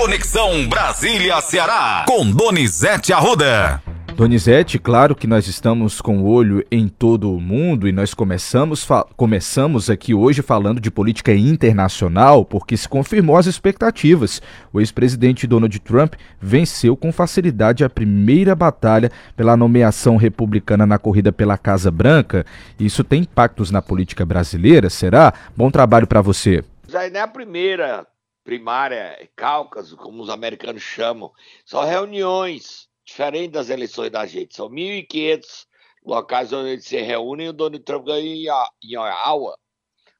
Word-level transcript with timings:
Conexão 0.00 0.68
Brasília-Ceará, 0.68 2.04
com 2.06 2.30
Donizete 2.30 3.12
Arruda. 3.12 3.82
Donizete, 4.14 4.78
claro 4.78 5.12
que 5.16 5.26
nós 5.26 5.48
estamos 5.48 6.00
com 6.00 6.18
o 6.18 6.28
olho 6.28 6.64
em 6.70 6.86
todo 6.86 7.34
o 7.34 7.40
mundo 7.40 7.88
e 7.88 7.90
nós 7.90 8.14
começamos, 8.14 8.86
começamos 9.16 9.90
aqui 9.90 10.14
hoje 10.14 10.40
falando 10.40 10.80
de 10.80 10.88
política 10.88 11.34
internacional 11.34 12.44
porque 12.44 12.76
se 12.76 12.88
confirmou 12.88 13.36
as 13.36 13.46
expectativas. 13.46 14.40
O 14.72 14.78
ex-presidente 14.78 15.48
Donald 15.48 15.76
Trump 15.80 16.14
venceu 16.40 16.96
com 16.96 17.10
facilidade 17.10 17.82
a 17.82 17.90
primeira 17.90 18.54
batalha 18.54 19.10
pela 19.36 19.56
nomeação 19.56 20.16
republicana 20.16 20.86
na 20.86 21.00
corrida 21.00 21.32
pela 21.32 21.58
Casa 21.58 21.90
Branca. 21.90 22.46
Isso 22.78 23.02
tem 23.02 23.22
impactos 23.22 23.72
na 23.72 23.82
política 23.82 24.24
brasileira, 24.24 24.88
será? 24.88 25.34
Bom 25.56 25.72
trabalho 25.72 26.06
para 26.06 26.22
você. 26.22 26.62
Já 26.86 27.04
é 27.04 27.18
a 27.18 27.26
primeira 27.26 28.06
primária, 28.48 29.28
Cáucaso, 29.36 29.94
como 29.94 30.22
os 30.22 30.30
americanos 30.30 30.82
chamam. 30.82 31.30
São 31.66 31.84
reuniões 31.84 32.88
diferente 33.04 33.50
das 33.50 33.68
eleições 33.68 34.10
da 34.10 34.24
gente. 34.24 34.56
São 34.56 34.70
1.500 34.70 35.66
locais 36.02 36.50
onde 36.50 36.70
eles 36.70 36.86
se 36.86 36.98
reúnem 36.98 37.50
o 37.50 37.52
Donald 37.52 37.84
Trump 37.84 38.06
ganha 38.06 38.66
em 38.82 38.94
Iowa. 38.94 39.58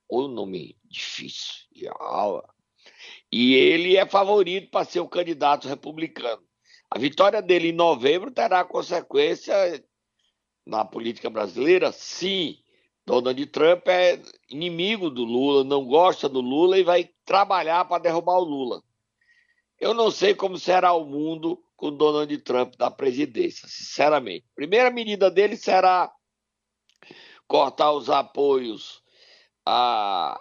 O 0.07 0.29
nome 0.29 0.77
difícil, 0.85 1.65
Iowa. 1.75 2.47
E 3.33 3.55
ele 3.55 3.97
é 3.97 4.05
favorito 4.05 4.71
para 4.71 4.85
ser 4.85 5.01
o 5.01 5.09
candidato 5.09 5.67
republicano. 5.67 6.43
A 6.91 6.99
vitória 6.99 7.41
dele 7.41 7.69
em 7.69 7.73
novembro 7.73 8.31
terá 8.31 8.63
consequência 8.63 9.55
na 10.67 10.85
política 10.85 11.31
brasileira? 11.31 11.93
Sim. 11.93 12.59
Donald 13.09 13.47
Trump 13.47 13.89
é 13.89 14.21
inimigo 14.51 15.09
do 15.09 15.25
Lula, 15.25 15.65
não 15.65 15.87
gosta 15.87 16.29
do 16.29 16.43
Lula 16.43 16.79
e 16.79 16.83
vai 16.83 17.09
trabalhar 17.25 17.87
para 17.87 18.03
derrubar 18.03 18.37
o 18.37 18.45
Lula. 18.45 18.83
Eu 19.81 19.95
não 19.95 20.11
sei 20.11 20.35
como 20.35 20.59
será 20.59 20.93
o 20.93 21.07
mundo 21.07 21.59
com 21.75 21.91
Donald 21.91 22.37
Trump 22.43 22.75
da 22.77 22.91
presidência, 22.91 23.67
sinceramente. 23.67 24.45
Primeira 24.55 24.91
medida 24.91 25.31
dele 25.31 25.57
será 25.57 26.13
cortar 27.47 27.93
os 27.93 28.11
apoios 28.11 29.03
à, 29.65 30.39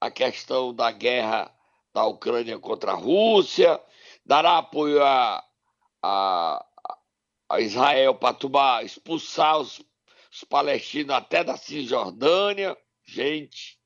à 0.00 0.10
questão 0.10 0.72
da 0.74 0.90
guerra 0.90 1.54
da 1.92 2.06
Ucrânia 2.06 2.58
contra 2.58 2.92
a 2.92 2.96
Rússia, 2.96 3.78
dará 4.24 4.56
apoio 4.56 5.04
a, 5.04 5.44
a, 6.02 6.66
a 7.50 7.60
Israel 7.60 8.14
para 8.14 8.82
expulsar 8.82 9.58
os, 9.58 9.82
os 10.36 10.44
palestinos 10.44 11.14
até 11.14 11.42
da 11.42 11.56
Cisjordânia. 11.56 12.76
Gente, 13.06 13.78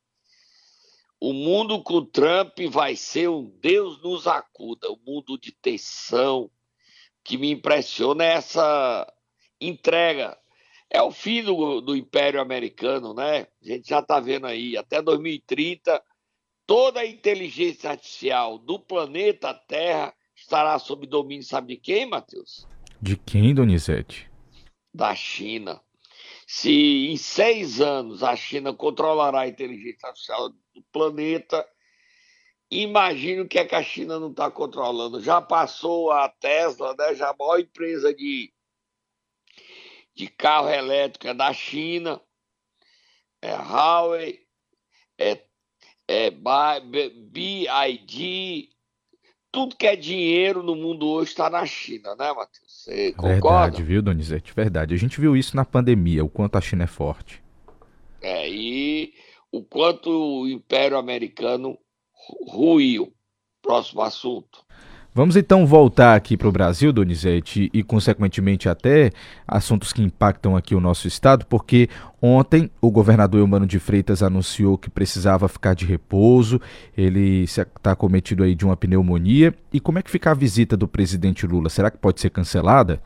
o 1.21 1.33
mundo 1.33 1.81
com 1.83 2.05
Trump 2.05 2.59
vai 2.69 2.97
ser 2.97 3.29
um 3.29 3.57
Deus 3.61 4.03
nos 4.03 4.27
acuda, 4.27 4.91
um 4.91 4.99
mundo 5.07 5.39
de 5.39 5.53
tensão, 5.53 6.51
que 7.23 7.39
me 7.39 7.51
impressiona 7.51 8.25
é 8.25 8.33
essa 8.33 9.13
entrega. 9.61 10.37
É 10.89 11.01
o 11.01 11.13
fim 11.13 11.45
do, 11.45 11.81
do 11.81 11.95
Império 11.95 12.41
Americano, 12.41 13.15
né? 13.15 13.47
A 13.63 13.67
gente 13.67 13.89
já 13.89 14.01
está 14.01 14.19
vendo 14.19 14.47
aí, 14.47 14.77
até 14.77 15.01
2030, 15.01 16.03
toda 16.67 17.01
a 17.01 17.07
inteligência 17.07 17.91
artificial 17.91 18.59
do 18.59 18.81
planeta 18.81 19.55
Terra 19.55 20.13
estará 20.35 20.77
sob 20.81 21.07
domínio, 21.07 21.45
sabe 21.45 21.77
de 21.77 21.81
quem, 21.81 22.07
Matheus? 22.07 22.67
De 23.01 23.17
quem, 23.17 23.55
Donizete? 23.55 24.29
Da 24.93 25.15
China. 25.15 25.81
Se 26.53 27.07
em 27.07 27.17
seis 27.17 27.81
anos 27.81 28.25
a 28.25 28.35
China 28.35 28.75
controlará 28.75 29.43
a 29.43 29.49
inteligência 29.49 30.09
artificial 30.09 30.49
do 30.49 30.83
planeta, 30.91 31.65
Imagina 32.73 33.43
o 33.43 33.49
que, 33.49 33.59
é 33.59 33.65
que 33.65 33.75
a 33.75 33.83
China 33.83 34.21
não 34.21 34.31
está 34.31 34.49
controlando. 34.49 35.21
Já 35.21 35.41
passou 35.41 36.13
a 36.13 36.29
Tesla, 36.29 36.95
né? 36.97 37.17
Já 37.17 37.31
a 37.31 37.37
maior 37.37 37.59
empresa 37.59 38.15
de, 38.15 38.53
de 40.15 40.29
carro 40.29 40.69
elétrico 40.69 41.27
é 41.27 41.35
da 41.35 41.53
China. 41.53 42.21
É 43.43 43.57
Huawei, 43.57 44.47
é, 45.19 45.45
é 46.07 46.31
BID, 46.31 47.67
tudo 49.53 49.77
que 49.77 49.87
é 49.87 49.97
dinheiro 49.97 50.63
no 50.63 50.75
mundo 50.75 51.09
hoje 51.09 51.31
está 51.31 51.51
na 51.51 51.65
China, 51.67 52.15
né, 52.17 52.33
Matheus? 52.33 52.85
Você 52.85 53.13
concorda? 53.13 53.35
Verdade, 53.35 53.83
viu, 53.83 54.03
Donizete? 54.03 54.55
Verdade. 54.55 54.95
A 54.95 54.97
gente 54.97 55.21
viu 55.21 55.37
isso 55.37 55.57
na 55.57 55.65
pandemia, 55.65 56.25
o 56.25 56.29
quanto 56.29 56.57
a 56.57 56.61
China 56.61 56.85
é 56.85 56.87
forte. 56.87 57.43
É, 58.23 58.49
e 58.49 59.13
o 59.51 59.63
quanto 59.63 60.11
o 60.11 60.49
Império 60.49 60.97
Americano 60.97 61.79
ruiu. 62.49 63.13
Próximo 63.63 64.03
assunto. 64.03 64.65
Vamos 65.13 65.35
então 65.35 65.67
voltar 65.67 66.15
aqui 66.15 66.37
para 66.37 66.47
o 66.47 66.53
Brasil, 66.53 66.93
Donizete, 66.93 67.69
e 67.75 67.83
consequentemente 67.83 68.69
até 68.69 69.11
assuntos 69.47 69.93
que 69.93 70.01
impactam 70.01 70.57
aqui 70.57 70.73
o 70.73 70.81
nosso 70.81 71.09
estado, 71.09 71.45
porque 71.47 71.89
ontem 72.23 72.71
o 72.81 72.93
governador 72.93 73.41
Eumano 73.41 73.67
de 73.67 73.81
Freitas 73.81 74.23
anunciou 74.23 74.79
que 74.79 74.89
precisava 74.89 75.49
ficar 75.49 75.75
de 75.75 75.85
repouso, 75.85 76.61
ele 76.97 77.43
está 77.43 77.97
cometido 77.97 78.45
aí 78.45 78.55
de 78.55 78.65
uma 78.65 78.77
pneumonia. 78.77 79.53
E 79.73 79.81
como 79.81 79.99
é 79.99 80.03
que 80.03 80.11
fica 80.13 80.31
a 80.31 80.35
visita 80.35 80.77
do 80.77 80.87
presidente 80.87 81.45
Lula? 81.45 81.69
Será 81.69 81.91
que 81.91 81.99
pode 81.99 82.21
ser 82.21 82.31
cancelada? 82.31 83.03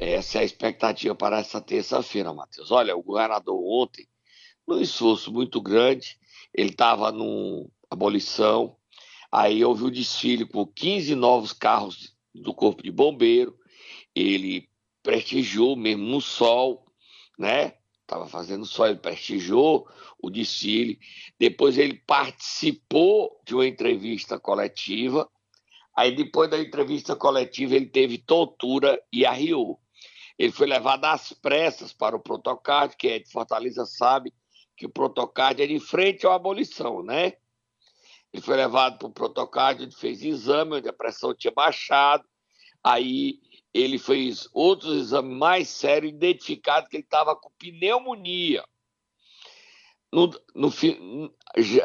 Essa 0.00 0.38
é 0.38 0.40
a 0.40 0.44
expectativa 0.44 1.14
para 1.14 1.38
essa 1.38 1.60
terça-feira, 1.60 2.32
Matheus. 2.32 2.70
Olha, 2.70 2.96
o 2.96 3.02
governador 3.02 3.60
ontem, 3.62 4.06
num 4.66 4.80
esforço 4.80 5.30
muito 5.30 5.60
grande, 5.60 6.16
ele 6.54 6.70
estava 6.70 7.12
num 7.12 7.68
abolição. 7.90 8.76
Aí 9.36 9.64
houve 9.64 9.82
o 9.82 9.90
desfile 9.90 10.46
com 10.46 10.64
15 10.64 11.16
novos 11.16 11.52
carros 11.52 12.14
do 12.32 12.54
Corpo 12.54 12.84
de 12.84 12.92
Bombeiro. 12.92 13.58
Ele 14.14 14.68
prestigiou 15.02 15.74
mesmo 15.74 16.04
no 16.04 16.20
sol, 16.20 16.86
né? 17.36 17.74
Estava 18.00 18.28
fazendo 18.28 18.64
sol, 18.64 18.86
ele 18.86 19.00
prestigiou 19.00 19.88
o 20.22 20.30
desfile. 20.30 21.00
Depois 21.36 21.76
ele 21.76 21.94
participou 22.06 23.40
de 23.44 23.56
uma 23.56 23.66
entrevista 23.66 24.38
coletiva. 24.38 25.28
Aí 25.96 26.14
depois 26.14 26.48
da 26.48 26.60
entrevista 26.60 27.16
coletiva 27.16 27.74
ele 27.74 27.86
teve 27.86 28.18
tortura 28.18 29.02
e 29.12 29.26
arriou. 29.26 29.80
Ele 30.38 30.52
foi 30.52 30.68
levado 30.68 31.06
às 31.06 31.32
pressas 31.32 31.92
para 31.92 32.14
o 32.14 32.22
protocard, 32.22 32.96
que 32.96 33.08
é 33.08 33.18
de 33.18 33.28
Fortaleza 33.32 33.84
sabe 33.84 34.32
que 34.76 34.86
o 34.86 34.90
protocard 34.90 35.60
é 35.60 35.66
de 35.66 35.80
frente 35.80 36.24
à 36.24 36.36
abolição, 36.36 37.02
né? 37.02 37.32
Ele 38.34 38.42
foi 38.42 38.56
levado 38.56 38.98
para 38.98 39.06
o 39.06 39.12
protocárdio, 39.12 39.84
ele 39.84 39.92
fez 39.92 40.20
exame, 40.20 40.74
onde 40.74 40.88
a 40.88 40.92
pressão 40.92 41.32
tinha 41.32 41.52
baixado. 41.52 42.24
Aí 42.82 43.38
ele 43.72 43.96
fez 43.96 44.48
outros 44.52 44.92
exames 44.92 45.38
mais 45.38 45.68
sérios, 45.68 46.10
identificado 46.10 46.88
que 46.88 46.96
ele 46.96 47.04
estava 47.04 47.36
com 47.36 47.48
pneumonia. 47.56 48.64
No, 50.12 50.32
no, 50.52 50.72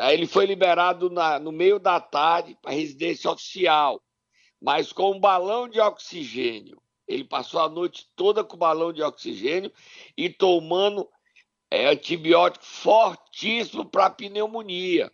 ele 0.02 0.26
foi 0.26 0.48
liberado 0.48 1.12
na, 1.12 1.38
no 1.38 1.52
meio 1.52 1.78
da 1.78 2.00
tarde 2.00 2.58
para 2.60 2.72
residência 2.72 3.30
oficial, 3.30 4.02
mas 4.60 4.92
com 4.92 5.12
um 5.12 5.20
balão 5.20 5.70
de 5.70 5.80
oxigênio. 5.80 6.82
Ele 7.08 7.26
passou 7.26 7.62
a 7.62 7.70
noite 7.70 8.08
toda 8.16 8.44
com 8.44 8.58
balão 8.58 8.92
de 8.92 9.04
oxigênio 9.04 9.72
e 10.18 10.32
tomando 10.32 11.08
é, 11.70 11.86
antibiótico 11.90 12.66
fortíssimo 12.66 13.86
para 13.86 14.10
pneumonia. 14.10 15.12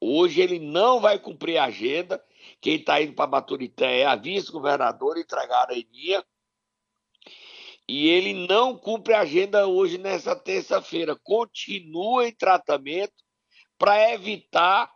Hoje 0.00 0.40
ele 0.40 0.58
não 0.58 1.00
vai 1.00 1.18
cumprir 1.18 1.58
a 1.58 1.64
agenda. 1.64 2.22
Quem 2.60 2.76
está 2.76 3.00
indo 3.02 3.14
para 3.14 3.26
Baturité 3.26 4.00
é 4.00 4.06
a 4.06 4.16
vice-governadora 4.16 5.20
Itragareninha. 5.20 6.24
E 7.88 8.08
ele 8.08 8.46
não 8.46 8.76
cumpre 8.76 9.14
a 9.14 9.20
agenda 9.20 9.66
hoje, 9.66 9.98
nessa 9.98 10.36
terça-feira. 10.36 11.16
Continua 11.22 12.28
em 12.28 12.32
tratamento 12.32 13.24
para 13.78 14.12
evitar 14.12 14.92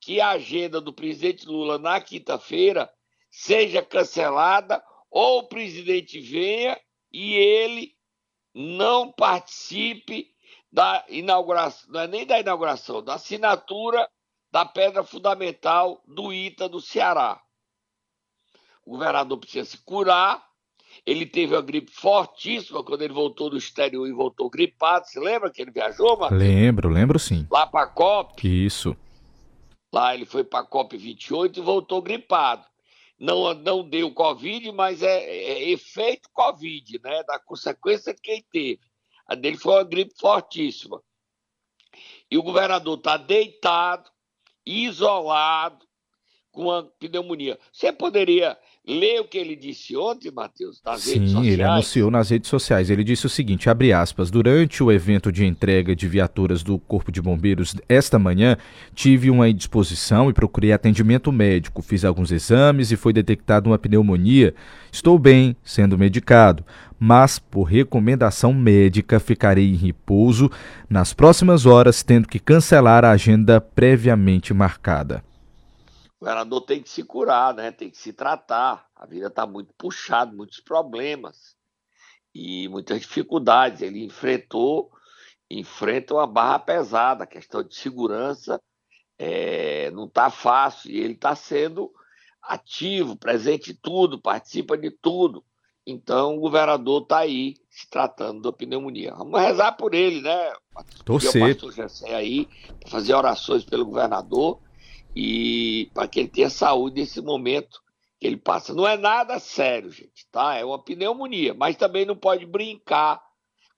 que 0.00 0.20
a 0.20 0.30
agenda 0.30 0.80
do 0.80 0.92
presidente 0.92 1.46
Lula 1.46 1.78
na 1.78 2.00
quinta-feira 2.00 2.92
seja 3.30 3.80
cancelada 3.82 4.82
ou 5.10 5.40
o 5.40 5.48
presidente 5.48 6.20
venha 6.20 6.78
e 7.12 7.34
ele 7.34 7.94
não 8.54 9.12
participe 9.12 10.32
da 10.70 11.04
inauguração, 11.08 11.90
não 11.92 12.00
é 12.00 12.06
nem 12.06 12.26
da 12.26 12.40
inauguração, 12.40 13.02
da 13.02 13.14
assinatura 13.14 14.08
da 14.52 14.66
pedra 14.66 15.02
fundamental 15.02 16.02
do 16.06 16.30
ITA 16.30 16.68
do 16.68 16.80
Ceará. 16.80 17.40
O 18.84 18.90
governador 18.90 19.38
precisa 19.38 19.68
se 19.68 19.78
curar. 19.78 20.46
Ele 21.06 21.24
teve 21.24 21.54
uma 21.54 21.62
gripe 21.62 21.90
fortíssima 21.90 22.84
quando 22.84 23.00
ele 23.00 23.14
voltou 23.14 23.48
do 23.48 23.56
exterior 23.56 24.06
e 24.06 24.12
voltou 24.12 24.50
gripado. 24.50 25.06
Você 25.06 25.18
lembra 25.18 25.50
que 25.50 25.62
ele 25.62 25.70
viajou, 25.70 26.18
Matheus? 26.18 26.38
Lembro, 26.38 26.90
lembro 26.90 27.18
sim. 27.18 27.46
Lá 27.50 27.66
para 27.66 27.84
a 27.84 27.86
COP. 27.86 28.46
Isso. 28.46 28.94
Lá 29.90 30.14
ele 30.14 30.26
foi 30.26 30.44
para 30.44 30.60
a 30.60 30.66
COP 30.66 30.98
28 30.98 31.58
e 31.58 31.62
voltou 31.62 32.02
gripado. 32.02 32.66
Não, 33.18 33.54
não 33.54 33.88
deu 33.88 34.12
Covid, 34.12 34.70
mas 34.72 35.02
é, 35.02 35.24
é 35.24 35.70
efeito 35.70 36.28
Covid, 36.32 37.00
né? 37.02 37.22
Da 37.22 37.38
consequência 37.38 38.14
que 38.14 38.30
ele 38.30 38.44
teve. 38.52 38.80
A 39.26 39.34
dele 39.34 39.56
foi 39.56 39.74
uma 39.74 39.84
gripe 39.84 40.12
fortíssima. 40.18 41.00
E 42.30 42.36
o 42.36 42.42
governador 42.42 42.98
está 42.98 43.16
deitado, 43.16 44.10
isolado, 44.66 45.86
com 46.50 46.70
a 46.70 46.84
pneumonia. 46.84 47.58
Você 47.72 47.92
poderia 47.92 48.58
ler 48.86 49.20
o 49.20 49.24
que 49.24 49.38
ele 49.38 49.54
disse 49.54 49.96
ontem, 49.96 50.30
Matheus, 50.30 50.80
nas 50.84 51.02
Sim, 51.02 51.12
redes 51.12 51.30
sociais? 51.30 51.46
Sim, 51.46 51.52
ele 51.52 51.62
anunciou 51.62 52.10
nas 52.10 52.30
redes 52.30 52.50
sociais. 52.50 52.90
Ele 52.90 53.04
disse 53.04 53.26
o 53.26 53.28
seguinte, 53.28 53.70
abre 53.70 53.92
aspas, 53.92 54.30
durante 54.30 54.82
o 54.82 54.90
evento 54.90 55.30
de 55.30 55.44
entrega 55.44 55.94
de 55.94 56.08
viaturas 56.08 56.62
do 56.62 56.78
Corpo 56.78 57.12
de 57.12 57.22
Bombeiros 57.22 57.76
esta 57.88 58.18
manhã, 58.18 58.56
tive 58.94 59.30
uma 59.30 59.48
indisposição 59.48 60.28
e 60.28 60.32
procurei 60.32 60.72
atendimento 60.72 61.30
médico. 61.30 61.82
Fiz 61.82 62.04
alguns 62.04 62.32
exames 62.32 62.90
e 62.90 62.96
foi 62.96 63.12
detectada 63.12 63.68
uma 63.68 63.78
pneumonia. 63.78 64.54
Estou 64.90 65.18
bem, 65.18 65.56
sendo 65.64 65.96
medicado, 65.96 66.64
mas 66.98 67.38
por 67.38 67.64
recomendação 67.64 68.52
médica 68.52 69.20
ficarei 69.20 69.70
em 69.70 69.76
repouso 69.76 70.50
nas 70.88 71.12
próximas 71.12 71.66
horas, 71.66 72.02
tendo 72.02 72.28
que 72.28 72.38
cancelar 72.38 73.04
a 73.04 73.12
agenda 73.12 73.60
previamente 73.60 74.52
marcada. 74.52 75.22
O 76.22 76.24
governador 76.24 76.60
tem 76.60 76.80
que 76.80 76.88
se 76.88 77.02
curar, 77.02 77.52
né? 77.52 77.72
Tem 77.72 77.90
que 77.90 77.98
se 77.98 78.12
tratar. 78.12 78.86
A 78.94 79.04
vida 79.04 79.26
está 79.26 79.44
muito 79.44 79.74
puxada, 79.76 80.30
muitos 80.32 80.60
problemas 80.60 81.56
e 82.32 82.68
muitas 82.68 83.00
dificuldades. 83.00 83.82
Ele 83.82 84.04
enfrentou, 84.04 84.92
enfrenta 85.50 86.14
uma 86.14 86.26
barra 86.28 86.60
pesada. 86.60 87.24
A 87.24 87.26
questão 87.26 87.60
de 87.64 87.74
segurança 87.74 88.62
é, 89.18 89.90
não 89.90 90.04
está 90.04 90.30
fácil 90.30 90.92
e 90.92 91.00
ele 91.00 91.14
está 91.14 91.34
sendo 91.34 91.92
ativo, 92.40 93.16
presente 93.16 93.72
em 93.72 93.78
tudo, 93.82 94.22
participa 94.22 94.78
de 94.78 94.92
tudo. 94.92 95.44
Então 95.84 96.36
o 96.36 96.40
governador 96.40 97.02
está 97.02 97.18
aí 97.18 97.56
se 97.68 97.90
tratando 97.90 98.42
da 98.42 98.52
pneumonia. 98.52 99.12
Vamos 99.12 99.40
rezar 99.40 99.72
por 99.72 99.92
ele, 99.92 100.20
né? 100.20 100.52
Torcer. 101.04 101.42
O 101.42 101.48
pastor 101.48 101.72
Jessé 101.72 102.14
aí, 102.14 102.48
fazer 102.86 103.12
orações 103.12 103.64
pelo 103.64 103.86
governador 103.86 104.60
e 105.14 105.90
para 105.94 106.08
que 106.08 106.20
ele 106.20 106.28
tenha 106.28 106.50
saúde 106.50 107.00
nesse 107.00 107.20
momento 107.20 107.80
que 108.18 108.26
ele 108.26 108.36
passa. 108.36 108.72
Não 108.72 108.86
é 108.86 108.96
nada 108.96 109.38
sério, 109.38 109.90
gente, 109.90 110.26
tá? 110.30 110.56
É 110.56 110.64
uma 110.64 110.82
pneumonia, 110.82 111.54
mas 111.54 111.76
também 111.76 112.06
não 112.06 112.16
pode 112.16 112.46
brincar 112.46 113.20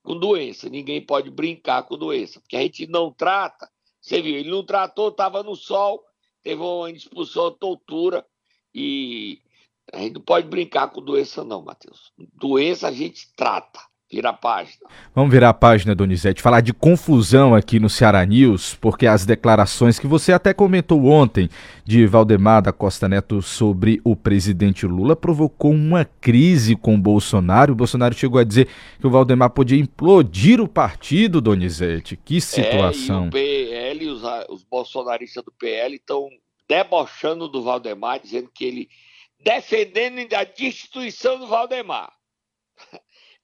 com 0.03 0.19
doença. 0.19 0.69
Ninguém 0.69 1.05
pode 1.05 1.31
brincar 1.31 1.83
com 1.85 1.97
doença, 1.97 2.41
porque 2.41 2.57
a 2.57 2.61
gente 2.61 2.87
não 2.87 3.11
trata. 3.11 3.71
Você 4.01 4.21
viu, 4.21 4.37
ele 4.37 4.51
não 4.51 4.65
tratou, 4.65 5.09
estava 5.09 5.43
no 5.43 5.57
sol, 5.57 6.05
teve 6.43 6.61
uma 6.61 6.91
expulsão, 6.91 7.51
tortura 7.51 8.25
e 8.75 9.41
a 9.93 9.99
gente 9.99 10.15
não 10.15 10.21
pode 10.21 10.47
brincar 10.47 10.89
com 10.91 11.01
doença, 11.01 11.43
não, 11.43 11.63
Matheus. 11.63 12.13
Doença 12.35 12.89
a 12.89 12.93
gente 12.93 13.33
trata. 13.35 13.81
Vira 14.11 14.31
a 14.31 14.33
página. 14.33 14.87
Vamos 15.15 15.33
virar 15.33 15.49
a 15.49 15.55
página, 15.55 15.95
Donizete. 15.95 16.43
Falar 16.43 16.61
de 16.61 16.73
confusão 16.73 17.55
aqui 17.55 17.81
no 17.81 17.89
Ceará 17.89 18.25
News, 18.25 18.75
porque 18.75 19.07
as 19.07 19.25
declarações 19.25 19.99
que 19.99 20.07
você 20.07 20.33
até 20.33 20.53
comentou 20.53 21.07
ontem 21.07 21.49
de 21.85 22.07
Valdemar 22.07 22.63
da 22.63 22.73
Costa 22.73 23.09
Neto 23.09 23.41
sobre 23.41 24.01
o 24.05 24.15
presidente 24.15 24.87
Lula 24.87 25.17
provocou 25.17 25.73
uma 25.73 26.05
crise 26.05 26.77
com 26.77 26.95
o 26.95 27.01
Bolsonaro. 27.01 27.73
O 27.73 27.77
Bolsonaro 27.77 28.15
chegou 28.15 28.39
a 28.39 28.45
dizer 28.45 28.69
que 29.01 29.07
o 29.07 29.11
Valdemar 29.11 29.51
podia 29.51 29.81
implodir 29.81 30.61
o 30.61 30.69
partido, 30.69 31.41
Donizete. 31.41 32.17
Que 32.17 32.41
situação. 32.41 33.23
É, 33.23 33.25
e 33.25 33.29
o 33.29 33.31
PL, 33.31 34.07
os, 34.11 34.23
os 34.51 34.63
bolsonaristas 34.65 35.43
do 35.43 35.53
PL 35.53 35.97
estão 35.97 36.29
debochando 36.69 37.49
do 37.49 37.63
Valdemar, 37.63 38.21
dizendo 38.21 38.51
que 38.55 38.65
ele 38.65 38.89
defendendo 39.43 40.33
a 40.35 40.45
destituição 40.45 41.39
do 41.39 41.47
Valdemar 41.47 42.13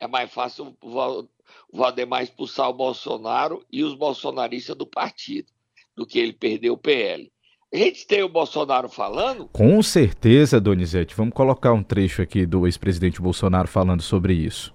é 0.00 0.08
mais 0.08 0.32
fácil 0.32 0.74
o 0.82 1.28
Valdemar 1.72 2.22
expulsar 2.22 2.68
o 2.70 2.72
Bolsonaro 2.72 3.62
e 3.70 3.84
os 3.84 3.94
bolsonaristas 3.94 4.74
do 4.74 4.86
partido 4.86 5.46
do 5.94 6.06
que 6.06 6.18
ele 6.18 6.32
perder 6.32 6.70
o 6.70 6.78
PL. 6.78 7.30
A 7.72 7.76
gente 7.76 8.04
tem 8.06 8.22
o 8.22 8.28
Bolsonaro 8.28 8.88
falando? 8.88 9.48
Com 9.52 9.80
certeza, 9.82 10.60
Donizete. 10.60 11.14
Vamos 11.14 11.34
colocar 11.34 11.72
um 11.72 11.82
trecho 11.82 12.20
aqui 12.22 12.44
do 12.44 12.66
ex-presidente 12.66 13.20
Bolsonaro 13.20 13.68
falando 13.68 14.02
sobre 14.02 14.32
isso. 14.32 14.74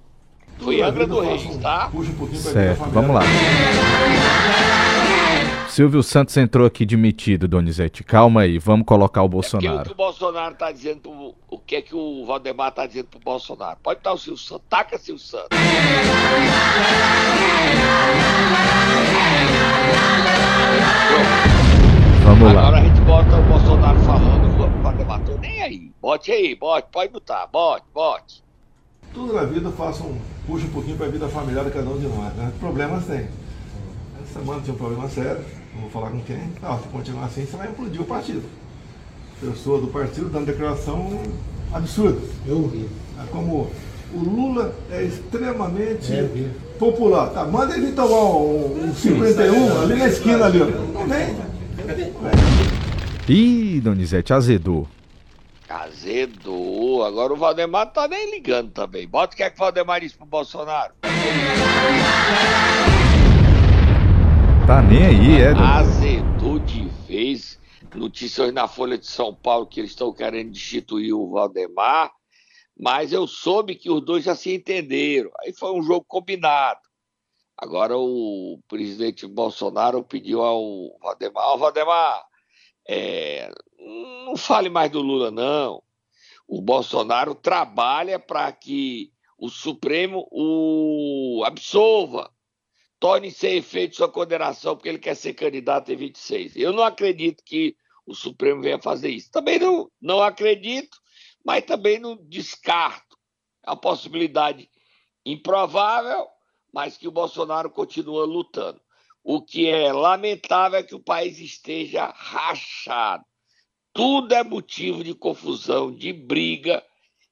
Foi 0.60 0.82
Angra 0.82 1.06
do 1.06 1.20
Reis, 1.20 1.58
tá? 1.58 1.90
Puxa 1.90 2.12
um 2.12 2.16
pouquinho 2.16 2.40
certo, 2.40 2.86
vamos 2.92 3.14
lá. 3.14 3.24
Silvio 5.76 6.02
Santos 6.02 6.38
entrou 6.38 6.66
aqui 6.66 6.86
demitido, 6.86 7.50
Donizete. 7.50 8.02
Calma 8.02 8.44
aí, 8.44 8.58
vamos 8.58 8.86
colocar 8.86 9.22
o 9.24 9.28
Bolsonaro. 9.28 9.80
É 9.80 9.82
o 9.82 9.84
que 9.84 9.92
o 9.92 9.96
Bolsonaro 9.96 10.54
está 10.54 10.72
dizendo, 10.72 11.02
pro, 11.02 11.36
o 11.50 11.60
que 11.60 11.76
é 11.76 11.82
que 11.82 11.94
o 11.94 12.26
Valdemar 12.26 12.70
está 12.70 12.88
dizendo 12.88 13.08
pro 13.08 13.20
Bolsonaro? 13.20 13.78
Pode 13.84 14.00
estar 14.00 14.14
o 14.14 14.18
Silvio 14.18 14.40
Santos, 14.40 14.66
taca 14.70 14.98
Silvio 14.98 15.22
Santos. 15.22 15.50
Vamos 22.24 22.40
Agora 22.40 22.54
lá. 22.54 22.68
Agora 22.68 22.78
a 22.78 22.86
gente 22.86 23.02
bota 23.02 23.38
o 23.38 23.44
Bolsonaro 23.44 24.00
falando, 24.00 24.46
o 24.48 24.82
Valdemar, 24.82 25.26
tô 25.26 25.38
nem 25.40 25.62
aí. 25.62 25.92
Bote 26.02 26.32
aí, 26.32 26.56
bote, 26.56 26.88
pode 26.90 27.12
botar, 27.12 27.48
bote, 27.48 27.86
bote. 27.94 28.42
Tudo 29.14 29.34
na 29.34 29.44
vida 29.44 29.70
faça 29.72 30.06
um, 30.06 30.18
puxa 30.48 30.68
um 30.68 30.70
pouquinho 30.70 30.96
para 30.96 31.08
a 31.08 31.10
vida 31.10 31.28
familiar 31.28 31.66
de 31.66 31.72
cada 31.72 31.90
um 31.90 32.00
de 32.00 32.08
nós, 32.08 32.34
né? 32.36 32.54
Problemas 32.62 33.06
tem. 33.08 33.28
Essa 34.24 34.40
semana 34.40 34.62
tinha 34.62 34.74
um 34.74 34.78
problema 34.78 35.10
sério 35.10 35.65
não 35.76 35.82
vou 35.82 35.90
falar 35.90 36.10
com 36.10 36.22
quem, 36.22 36.50
não, 36.62 36.80
se 36.80 36.88
continuar 36.88 37.26
assim, 37.26 37.46
você 37.46 37.58
vai 37.58 37.68
implodir 37.68 38.02
o 38.02 38.06
partido. 38.06 38.44
Pessoa 39.40 39.82
do 39.82 39.88
partido 39.88 40.30
dando 40.30 40.46
declaração 40.46 41.22
absurda. 41.74 42.20
Eu 42.48 42.68
vi. 42.68 42.88
É 43.22 43.26
como 43.32 43.70
o 44.14 44.20
Lula 44.20 44.74
é 44.90 45.04
extremamente 45.04 46.14
é, 46.14 46.50
popular. 46.80 47.30
Tá, 47.32 47.44
manda 47.44 47.76
ele 47.76 47.92
tomar 47.92 48.38
um, 48.38 48.86
um 48.86 48.96
51 48.96 49.82
ali 49.82 49.96
na 49.96 50.08
esquina 50.08 50.46
ali. 50.46 50.60
Não 50.60 51.08
vem. 51.08 51.36
Ih, 53.28 53.82
Donizete, 53.82 54.34
azedou. 54.34 54.88
Azedou. 55.68 57.04
Agora 57.04 57.34
o 57.34 57.38
Valdemar 57.38 57.92
tá 57.92 58.08
nem 58.08 58.32
ligando 58.32 58.72
também. 58.72 59.08
Bota 59.08 59.34
o 59.34 59.38
que 59.38 59.44
é 59.44 59.50
que 59.50 59.58
o 59.58 59.60
Valdemar 59.60 60.00
disse 60.00 60.16
pro 60.16 60.26
Bolsonaro. 60.26 60.94
Tá 64.66 64.82
nem 64.82 65.06
aí, 65.06 65.42
é. 65.44 65.52
Azedou 65.52 66.58
de 66.58 66.88
vez. 67.08 67.60
Notícias 67.94 68.52
na 68.52 68.68
Folha 68.68 68.98
de 68.98 69.06
São 69.06 69.34
Paulo 69.34 69.68
que 69.68 69.80
eles 69.80 69.92
estão 69.92 70.12
querendo 70.12 70.52
destituir 70.52 71.14
o 71.14 71.30
Valdemar. 71.30 72.12
Mas 72.76 73.14
eu 73.14 73.28
soube 73.28 73.76
que 73.76 73.92
os 73.92 74.04
dois 74.04 74.24
já 74.24 74.36
se 74.36 74.56
entenderam. 74.56 75.30
Aí 75.40 75.54
foi 75.54 75.72
um 75.72 75.84
jogo 75.84 76.04
combinado. 76.08 76.80
Agora 77.56 77.96
o 77.96 78.60
presidente 78.68 79.28
Bolsonaro 79.28 80.04
pediu 80.04 80.42
ao 80.42 80.98
Valdemar: 81.00 81.46
Ó, 81.46 81.54
oh, 81.54 81.58
Valdemar, 81.60 82.26
é, 82.88 83.52
não 84.26 84.36
fale 84.36 84.70
mais 84.70 84.90
do 84.90 85.00
Lula, 85.00 85.30
não. 85.30 85.82
O 86.48 86.60
Bolsonaro 86.60 87.36
trabalha 87.36 88.18
para 88.20 88.52
que 88.52 89.12
o 89.38 89.48
Supremo 89.48 90.28
o 90.32 91.44
absolva 91.46 92.35
torne 93.06 93.30
sem 93.30 93.58
efeito 93.58 93.98
sua 93.98 94.12
condenação 94.12 94.76
porque 94.76 94.90
ele 94.90 94.98
quer 94.98 95.14
ser 95.14 95.36
candidato 95.36 95.92
em 95.92 95.96
26. 95.96 96.56
Eu 96.56 96.74
não 96.74 96.82
acredito 96.82 97.44
que 97.44 97.78
o 98.04 98.16
Supremo 98.16 98.64
venha 98.64 98.82
fazer 98.82 99.10
isso. 99.10 99.30
Também 99.30 99.60
não, 99.60 99.92
não 100.02 100.24
acredito, 100.24 100.98
mas 101.46 101.64
também 101.64 102.00
não 102.00 102.18
descarto. 102.18 103.16
Uma 103.64 103.78
possibilidade 103.78 104.68
improvável, 105.24 106.26
mas 106.74 106.98
que 106.98 107.08
o 107.08 107.12
Bolsonaro 107.12 107.70
continua 107.70 108.26
lutando. 108.26 108.82
O 109.24 109.40
que 109.40 109.68
é 109.68 109.94
lamentável 109.94 110.80
é 110.80 110.84
que 110.84 110.96
o 110.96 111.00
país 111.00 111.38
esteja 111.38 112.08
rachado. 112.08 113.24
Tudo 113.94 114.34
é 114.34 114.44
motivo 114.44 115.04
de 115.04 115.14
confusão, 115.14 115.92
de 115.92 116.12
briga, 116.12 116.84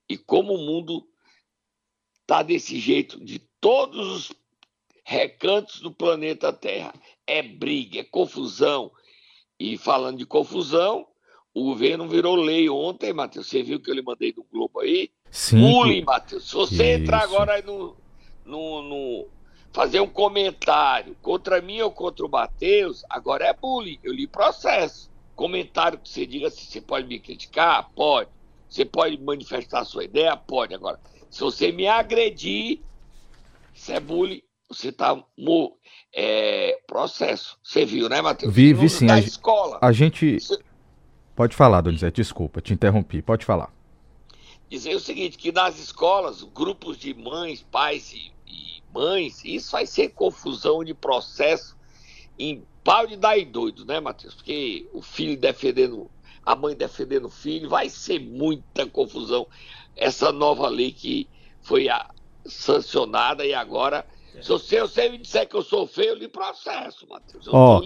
e 0.08 0.20
como 0.20 0.54
o 0.54 0.64
mundo 0.68 1.04
está 2.22 2.44
desse 2.44 2.80
jeito, 2.80 3.20
de 3.26 3.40
todos 3.60 4.08
os 4.08 4.43
recantos 5.04 5.82
do 5.82 5.92
planeta 5.92 6.54
Terra. 6.54 6.94
É 7.28 7.42
briga, 7.42 8.00
é 8.00 8.04
confusão. 8.04 8.92
E 9.60 9.78
falando 9.78 10.18
de 10.18 10.26
confusão, 10.26 11.08
o 11.54 11.66
governo 11.66 12.08
virou 12.08 12.36
lei 12.36 12.70
ontem, 12.70 13.14
Matheus. 13.14 13.48
Você 13.48 13.62
viu 13.62 13.80
que 13.80 13.90
eu 13.90 13.96
lhe 13.96 14.02
mandei 14.02 14.34
no 14.36 14.44
Globo 14.52 14.80
aí? 14.80 15.12
Sim. 15.30 15.60
Bullying, 15.60 16.04
Matheus. 16.04 16.50
Se 16.50 16.56
você 16.56 16.94
Isso. 16.94 17.02
entrar 17.02 17.24
agora 17.24 17.62
no, 17.62 17.96
no, 18.46 18.82
no, 18.82 19.28
fazer 19.72 20.00
um 20.00 20.08
comentário 20.08 21.16
contra 21.22 21.62
mim 21.62 21.82
ou 21.82 21.92
contra 21.92 22.26
o 22.26 22.30
Matheus, 22.30 23.04
agora 23.10 23.46
é 23.46 23.54
bullying. 23.54 24.00
Eu 24.04 24.14
li 24.14 24.26
processo. 24.26 25.12
Comentário 25.36 25.98
que 25.98 26.10
você 26.10 26.26
diga 26.26 26.50
se 26.50 26.66
você 26.66 26.80
pode 26.80 27.08
me 27.08 27.20
criticar, 27.20 27.90
pode. 27.96 28.30
Você 28.70 28.86
pode 28.86 29.18
manifestar 29.20 29.84
sua 29.86 30.04
ideia, 30.04 30.36
pode. 30.36 30.74
Agora, 30.74 31.00
se 31.30 31.40
você 31.40 31.72
me 31.72 31.88
agredir, 31.88 32.80
isso 33.74 33.92
é 33.92 34.00
bullying 34.00 34.42
você 34.74 34.90
está 34.90 35.16
no 35.38 35.78
é, 36.14 36.80
processo. 36.88 37.58
Você 37.64 37.86
viu, 37.86 38.10
né, 38.10 38.22
Matheus? 38.22 38.54
Vive 38.54 38.90
sim. 38.90 39.10
A, 39.10 39.20
escola. 39.20 39.80
A 39.82 39.92
gente. 39.92 40.40
Você... 40.40 40.60
Pode 41.36 41.56
falar, 41.56 41.82
Donizete, 41.82 42.22
desculpa, 42.22 42.62
te 42.62 42.74
interrompi. 42.74 43.22
Pode 43.22 43.46
falar. 43.46 43.74
Dizer 44.70 44.96
o 44.96 45.00
seguinte: 45.00 45.38
que 45.38 45.52
nas 45.52 45.80
escolas, 45.80 46.44
grupos 46.44 46.98
de 46.98 47.14
mães, 47.14 47.62
pais 47.72 48.14
e, 48.14 48.32
e 48.48 48.84
mães, 48.94 49.44
isso 49.44 49.72
vai 49.72 49.86
ser 49.86 50.10
confusão 50.10 50.84
de 50.84 50.94
processo 50.94 51.76
em 52.38 52.64
pau 52.84 53.08
de 53.08 53.16
dar 53.16 53.38
e 53.38 53.46
doido, 53.46 53.86
né, 53.86 54.00
Matheus? 54.00 54.34
Porque 54.34 54.88
o 54.94 55.02
filho 55.02 55.38
defendendo 55.38 56.10
a 56.46 56.56
mãe 56.56 56.76
defendendo 56.76 57.26
o 57.26 57.30
filho, 57.30 57.70
vai 57.70 57.90
ser 57.90 58.20
muita 58.20 58.86
confusão. 58.86 59.48
Essa 59.96 60.32
nova 60.32 60.68
lei 60.68 60.92
que 60.92 61.28
foi 61.62 61.88
a, 61.88 62.10
sancionada 62.46 63.46
e 63.46 63.54
agora 63.54 64.06
se 64.42 64.50
você, 64.50 64.82
você 64.82 65.10
me 65.10 65.18
disser 65.18 65.48
que 65.48 65.56
eu 65.56 65.62
sou 65.62 65.88
feio, 65.88 66.10
eu 66.10 66.16
lhe 66.16 66.28
processo, 66.28 67.08
Matheus. 67.10 67.46
Eu 67.46 67.54
Ó, 67.54 67.82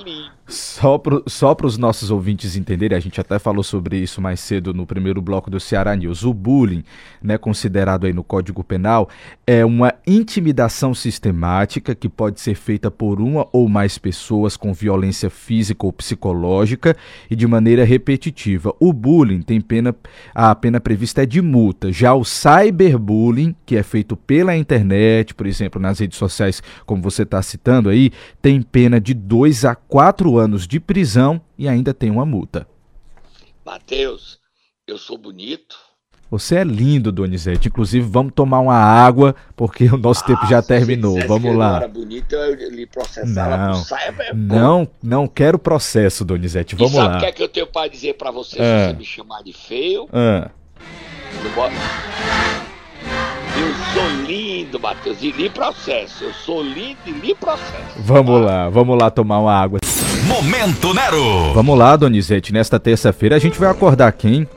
só 0.48 0.98
para 0.98 1.68
os 1.68 1.78
nossos 1.78 2.10
ouvintes 2.10 2.56
entenderem, 2.56 2.98
a 2.98 3.02
gente 3.02 3.20
até 3.20 3.38
falou 3.38 3.64
sobre 3.64 3.98
isso 3.98 4.22
mais 4.22 4.40
cedo 4.40 4.74
no 4.74 4.86
primeiro 4.86 5.22
bloco 5.22 5.50
do 5.50 5.60
Ceará 5.60 5.96
News. 5.96 6.24
O 6.24 6.34
bullying, 6.34 6.84
né, 7.22 7.38
considerado 7.38 8.06
aí 8.06 8.14
no 8.14 8.24
Código 8.24 8.64
Penal, 8.64 9.10
é 9.46 9.66
uma 9.66 9.94
intimidação 10.06 10.94
sistemática 10.94 11.94
que 11.94 12.08
pode 12.08 12.40
ser 12.40 12.56
feita 12.56 12.90
por 12.90 13.20
uma 13.20 13.48
ou 13.52 13.68
mais 13.68 13.98
pessoas 13.98 14.56
com 14.56 14.74
violência 14.74 15.30
física 15.30 15.86
ou 15.86 15.92
psicológica 15.92 16.96
e 17.30 17.36
de 17.36 17.46
maneira 17.46 17.84
repetitiva. 17.84 18.74
O 18.80 18.94
bullying 18.94 19.42
tem 19.42 19.60
pena, 19.60 19.94
a 20.34 20.56
pena 20.56 20.80
prevista 20.80 21.24
é 21.24 21.26
de 21.26 21.42
multa. 21.42 21.92
Já 21.92 22.14
o 22.14 22.24
cyberbullying, 22.24 23.56
que 23.66 23.76
é 23.76 23.84
feito 23.84 24.16
pela 24.16 24.56
internet, 24.56 25.36
por 25.36 25.46
exemplo, 25.46 25.82
nas 25.82 26.00
redes 26.00 26.18
sociais, 26.18 26.37
sociais, 26.38 26.64
como 26.86 27.02
você 27.02 27.24
está 27.24 27.42
citando 27.42 27.90
aí, 27.90 28.12
tem 28.42 28.62
pena 28.62 29.02
de 29.02 29.14
2 29.14 29.66
a 29.66 29.76
4 29.76 30.38
anos 30.38 30.68
de 30.68 30.80
prisão 30.80 31.42
e 31.58 31.68
ainda 31.68 31.94
tem 31.94 32.10
uma 32.10 32.26
multa. 32.26 32.68
Matheus, 33.66 34.40
eu 34.88 34.98
sou 34.98 35.18
bonito. 35.18 35.76
Você 36.30 36.58
é 36.58 36.64
lindo, 36.64 37.10
Donizete. 37.10 37.70
Inclusive, 37.70 38.06
vamos 38.06 38.34
tomar 38.34 38.60
uma 38.60 38.76
água, 38.76 39.34
porque 39.56 39.86
o 39.86 39.96
nosso 39.96 40.24
ah, 40.26 40.28
tempo 40.28 40.46
já 40.46 40.62
terminou. 40.62 41.18
Vamos 41.26 41.56
lá. 41.56 41.78
Era 41.78 41.88
bonito, 41.88 42.36
eu 42.36 42.70
lhe 42.70 42.86
processava 42.86 43.58
não, 43.68 43.84
não, 44.36 44.88
não 45.02 45.28
quero 45.28 45.58
processo, 45.58 46.26
Donizete. 46.26 46.76
Vamos 46.76 46.92
e 46.92 46.96
sabe 46.96 47.08
lá. 47.08 47.14
Sabe 47.14 47.18
o 47.18 47.20
que, 47.22 47.26
é 47.26 47.32
que 47.32 47.44
eu 47.44 47.50
tenho 47.50 47.68
para 47.68 47.88
dizer 47.88 48.16
para 48.16 48.30
você 48.32 48.62
ah. 48.62 48.90
se 48.90 48.92
você 48.92 48.98
me 48.98 49.06
chamar 49.06 49.42
de 49.42 49.54
feio? 49.54 50.10
Ah. 50.12 50.52
Eu 51.34 52.77
sou 53.94 54.26
lindo, 54.26 54.80
Matheus, 54.80 55.22
e 55.22 55.32
li 55.32 55.50
processo. 55.50 56.24
Eu 56.24 56.34
sou 56.34 56.62
lindo 56.62 57.00
e 57.06 57.12
li 57.12 57.34
processo. 57.36 58.00
Vamos 58.00 58.42
lá, 58.42 58.70
vamos 58.70 58.98
lá 58.98 59.10
tomar 59.10 59.40
uma 59.40 59.54
água. 59.54 59.80
Momento 60.28 60.94
Nero! 60.94 61.54
Vamos 61.54 61.78
lá, 61.78 61.96
Donizete. 61.96 62.52
Nesta 62.52 62.80
terça-feira 62.80 63.36
a 63.36 63.40
gente 63.40 63.58
vai 63.58 63.70
acordar 63.70 64.12
quem? 64.12 64.48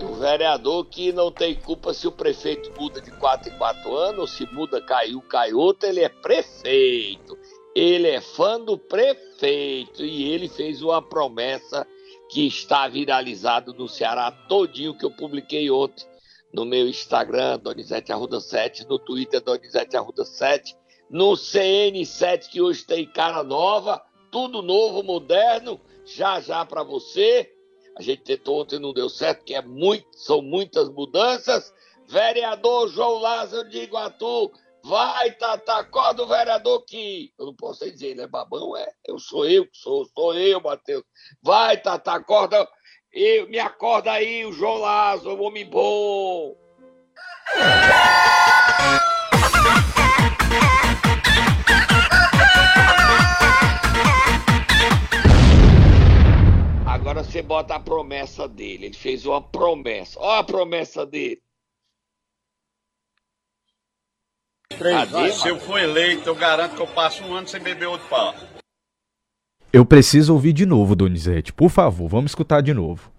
O 0.00 0.14
vereador 0.14 0.86
que 0.86 1.12
não 1.12 1.30
tem 1.30 1.54
culpa 1.54 1.92
se 1.92 2.06
o 2.06 2.12
prefeito 2.12 2.72
muda 2.78 3.00
de 3.00 3.10
4 3.10 3.52
em 3.52 3.58
4 3.58 3.96
anos, 3.96 4.18
ou 4.18 4.26
se 4.26 4.46
muda, 4.52 4.80
caiu, 4.80 5.20
cai 5.22 5.52
outro, 5.52 5.88
ele 5.88 6.00
é 6.00 6.08
prefeito. 6.08 7.36
Ele 7.74 8.08
é 8.08 8.20
fã 8.20 8.60
do 8.60 8.76
prefeito 8.76 10.04
e 10.04 10.30
ele 10.30 10.48
fez 10.48 10.82
uma 10.82 11.00
promessa 11.00 11.86
que 12.30 12.46
está 12.46 12.88
viralizado 12.88 13.74
no 13.74 13.88
Ceará 13.88 14.30
todinho 14.30 14.96
que 14.96 15.04
eu 15.04 15.10
publiquei 15.10 15.70
ontem 15.70 16.04
no 16.52 16.64
meu 16.64 16.88
Instagram, 16.88 17.58
Donizete 17.58 18.12
Arruda 18.12 18.40
7, 18.40 18.86
no 18.86 18.98
Twitter, 18.98 19.40
Donizete 19.40 19.96
Arruda 19.96 20.24
7, 20.24 20.76
no 21.08 21.32
CN7, 21.32 22.48
que 22.48 22.60
hoje 22.60 22.84
tem 22.84 23.06
cara 23.06 23.42
nova, 23.42 24.02
tudo 24.30 24.62
novo, 24.62 25.02
moderno, 25.02 25.80
já 26.04 26.40
já 26.40 26.64
para 26.64 26.82
você. 26.82 27.50
A 27.96 28.02
gente 28.02 28.22
tentou 28.22 28.60
ontem 28.60 28.78
não 28.78 28.92
deu 28.92 29.08
certo, 29.08 29.44
que 29.44 29.54
é 29.54 29.62
muito, 29.62 30.06
são 30.12 30.40
muitas 30.40 30.88
mudanças. 30.88 31.72
Vereador 32.08 32.88
João 32.88 33.18
Lázaro 33.18 33.68
de 33.68 33.78
Iguatu, 33.78 34.50
vai, 34.82 35.30
Tata, 35.32 35.74
acorda 35.74 36.22
o 36.22 36.26
vereador 36.26 36.84
que. 36.84 37.32
Eu 37.38 37.46
não 37.46 37.54
posso 37.54 37.88
dizer, 37.90 38.08
ele 38.08 38.22
é 38.22 38.26
babão, 38.26 38.76
é? 38.76 38.92
Eu 39.06 39.18
sou 39.18 39.46
eu 39.46 39.64
que 39.66 39.76
sou, 39.76 40.06
sou 40.06 40.34
eu, 40.34 40.60
Matheus. 40.60 41.04
Vai, 41.42 41.80
Tata, 41.80 42.12
acorda 42.12 42.68
e 43.12 43.44
me 43.46 43.58
acorda 43.58 44.12
aí, 44.12 44.44
o 44.44 44.52
João 44.52 44.78
Lázaro, 44.78 45.42
homem 45.42 45.66
bom. 45.66 46.56
Agora 56.86 57.22
você 57.22 57.42
bota 57.42 57.74
a 57.74 57.80
promessa 57.80 58.48
dele. 58.48 58.86
Ele 58.86 58.96
fez 58.96 59.26
uma 59.26 59.42
promessa. 59.42 60.18
Olha 60.18 60.40
a 60.40 60.44
promessa 60.44 61.04
dele. 61.04 61.42
Três, 64.78 65.34
Se 65.34 65.48
eu 65.48 65.60
for 65.60 65.78
eleito, 65.78 66.28
eu 66.28 66.34
garanto 66.34 66.76
que 66.76 66.80
eu 66.80 66.86
passo 66.86 67.22
um 67.24 67.34
ano 67.34 67.46
sem 67.46 67.60
beber 67.60 67.86
outro 67.86 68.08
pau. 68.08 68.34
Eu 69.72 69.86
preciso 69.86 70.34
ouvir 70.34 70.52
de 70.52 70.66
novo, 70.66 70.94
Donizete. 70.94 71.50
Por 71.50 71.70
favor, 71.70 72.06
vamos 72.06 72.32
escutar 72.32 72.60
de 72.60 72.74
novo. 72.74 73.10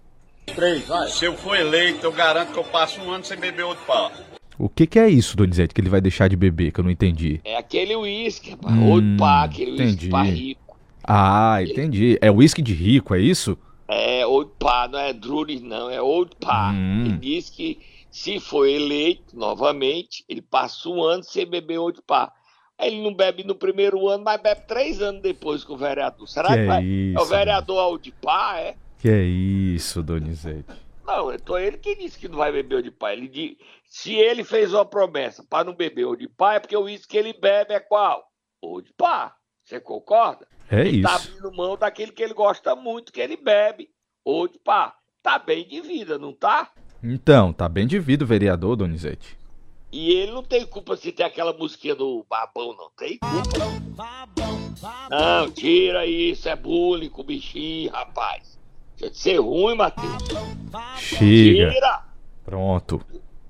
Três, 0.46 0.86
vai. 0.86 1.08
Se 1.08 1.24
eu 1.24 1.36
for 1.36 1.58
eleito, 1.58 2.06
eu 2.06 2.12
garanto 2.12 2.52
que 2.52 2.58
eu 2.58 2.64
passo 2.64 3.00
um 3.00 3.10
ano 3.10 3.24
sem 3.24 3.36
beber 3.36 3.64
outro 3.64 3.84
pau. 3.84 4.12
O 4.56 4.68
que, 4.68 4.86
que 4.86 5.00
é 5.00 5.08
isso, 5.08 5.36
Donizete, 5.36 5.74
que 5.74 5.80
ele 5.80 5.88
vai 5.88 6.00
deixar 6.00 6.28
de 6.28 6.36
beber, 6.36 6.70
que 6.70 6.78
eu 6.78 6.84
não 6.84 6.90
entendi? 6.92 7.40
É 7.44 7.56
aquele 7.56 7.96
uísque, 7.96 8.50
rapaz. 8.50 8.72
Hum, 8.72 8.88
outro 8.88 9.16
pá, 9.18 9.42
aquele 9.42 9.82
uísque 9.82 10.08
pra 10.08 10.22
rico. 10.22 10.78
Ah, 11.02 11.58
entendi. 11.60 12.16
É 12.20 12.30
uísque 12.30 12.62
de 12.62 12.72
rico, 12.72 13.16
é 13.16 13.20
isso? 13.20 13.58
É, 13.88 14.24
Old 14.24 14.52
Pá, 14.58 14.88
não 14.88 14.98
é 14.98 15.12
Drury, 15.12 15.60
não, 15.60 15.90
é 15.90 16.00
Old 16.00 16.30
Pá. 16.40 16.70
Hum. 16.72 17.04
Ele 17.04 17.16
diz 17.18 17.50
que 17.50 17.78
se 18.10 18.38
for 18.38 18.66
eleito 18.66 19.36
novamente, 19.36 20.24
ele 20.28 20.40
passa 20.40 20.88
um 20.88 21.02
ano 21.02 21.24
sem 21.24 21.44
beber 21.44 21.78
Old 21.78 22.00
Pá. 22.06 22.32
Ele 22.78 23.02
não 23.02 23.14
bebe 23.14 23.44
no 23.44 23.54
primeiro 23.54 24.08
ano, 24.08 24.24
mas 24.24 24.40
bebe 24.40 24.62
três 24.66 25.00
anos 25.00 25.22
depois 25.22 25.62
com 25.62 25.74
o 25.74 25.76
vereador. 25.76 26.26
Será 26.28 26.48
que, 26.48 26.54
que 26.54 26.60
é 26.60 26.66
vai? 26.66 26.84
Isso, 26.84 27.18
é 27.18 27.22
o 27.22 27.24
vereador 27.24 27.78
Aldipá, 27.78 28.58
é? 28.58 28.76
Que 28.98 29.08
é 29.08 29.22
isso, 29.22 30.02
Donizete? 30.02 30.84
Não, 31.06 31.32
então 31.32 31.58
ele 31.58 31.76
que 31.76 31.94
disse 31.94 32.18
que 32.18 32.28
não 32.28 32.38
vai 32.38 32.50
beber 32.50 32.76
o 32.76 32.82
de 32.82 32.90
pai. 32.90 33.12
Ele 33.12 33.28
diz, 33.28 33.56
se 33.84 34.14
ele 34.14 34.42
fez 34.42 34.72
uma 34.72 34.84
promessa 34.84 35.44
para 35.48 35.64
não 35.64 35.74
beber 35.74 36.06
o 36.06 36.16
de 36.16 36.26
pai, 36.26 36.56
é 36.56 36.60
porque 36.60 36.76
o 36.76 36.84
uísque 36.84 37.08
que 37.08 37.18
ele 37.18 37.32
bebe 37.32 37.74
é 37.74 37.80
qual? 37.80 38.24
O 38.62 38.80
de 38.80 38.92
pá. 38.94 39.36
Você 39.62 39.78
concorda? 39.78 40.46
É 40.70 40.80
ele 40.80 41.02
tá 41.02 41.16
isso. 41.16 41.28
tá 41.28 41.32
abrindo 41.34 41.56
mão 41.56 41.76
daquele 41.76 42.12
que 42.12 42.22
ele 42.22 42.34
gosta 42.34 42.74
muito, 42.74 43.12
que 43.12 43.20
ele 43.20 43.36
bebe. 43.36 43.90
Ou 44.24 44.48
de 44.48 44.58
pá. 44.58 44.94
Tá 45.22 45.38
bem 45.38 45.66
de 45.66 45.80
vida, 45.80 46.18
não 46.18 46.32
tá? 46.32 46.70
Então, 47.02 47.52
tá 47.52 47.68
bem 47.68 47.86
de 47.86 47.98
vida 47.98 48.24
o 48.24 48.26
vereador, 48.26 48.76
Donizete. 48.76 49.38
E 49.94 50.10
ele 50.10 50.32
não 50.32 50.42
tem 50.42 50.66
culpa 50.66 50.96
se 50.96 51.12
tem 51.12 51.24
aquela 51.24 51.52
musiquinha 51.52 51.94
do 51.94 52.26
babão, 52.28 52.74
não 52.74 52.90
tem 52.96 53.16
culpa. 53.16 53.88
Não, 55.08 55.48
tira 55.52 56.04
isso, 56.04 56.48
é 56.48 56.56
bullying 56.56 57.08
com 57.08 57.20
o 57.20 57.24
bichinho, 57.24 57.92
rapaz. 57.92 58.58
Deixa 58.98 59.12
de 59.14 59.16
ser 59.20 59.36
ruim, 59.38 59.76
Matheus. 59.76 60.20
Chega. 60.98 61.70
Tira. 61.70 62.04
Pronto, 62.44 63.00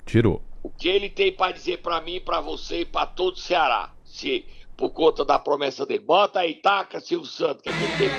tirou. 0.04 0.42
O 0.62 0.68
que 0.68 0.86
ele 0.86 1.08
tem 1.08 1.32
para 1.32 1.50
dizer 1.50 1.78
para 1.78 2.02
mim, 2.02 2.20
para 2.20 2.42
você 2.42 2.80
e 2.80 2.84
para 2.84 3.06
todo 3.06 3.36
o 3.36 3.40
Ceará? 3.40 3.90
Se 4.04 4.44
por 4.76 4.90
conta 4.90 5.24
da 5.24 5.38
promessa 5.38 5.86
dele. 5.86 6.04
Bota 6.04 6.40
aí, 6.40 6.56
taca, 6.56 7.00
Silvio 7.00 7.26
Santos, 7.26 7.62
que, 7.62 7.70
é 7.70 7.72
que 7.72 7.82
ele 7.82 7.96
tem 7.96 8.10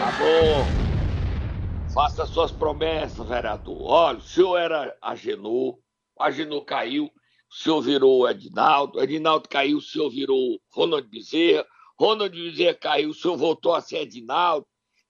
Tá 0.00 0.10
bom. 0.18 0.83
Faça 1.94 2.26
suas 2.26 2.50
promessas, 2.50 3.24
vereador. 3.24 3.80
Olha, 3.82 4.18
o 4.18 4.20
senhor 4.20 4.56
era 4.56 4.98
Agenor, 5.00 5.78
Agenor 6.18 6.64
caiu, 6.64 7.04
o 7.04 7.54
senhor 7.54 7.80
virou 7.82 8.28
Edinaldo, 8.28 9.00
Edinaldo 9.00 9.48
caiu, 9.48 9.78
o 9.78 9.80
senhor 9.80 10.10
virou 10.10 10.60
Ronald 10.72 11.08
Bezerra, 11.08 11.64
Ronald 11.96 12.34
Bezerra 12.34 12.74
caiu, 12.74 13.10
o 13.10 13.14
senhor 13.14 13.36
voltou 13.36 13.72
a 13.76 13.80
ser 13.80 13.98
Edinaldo, 13.98 14.66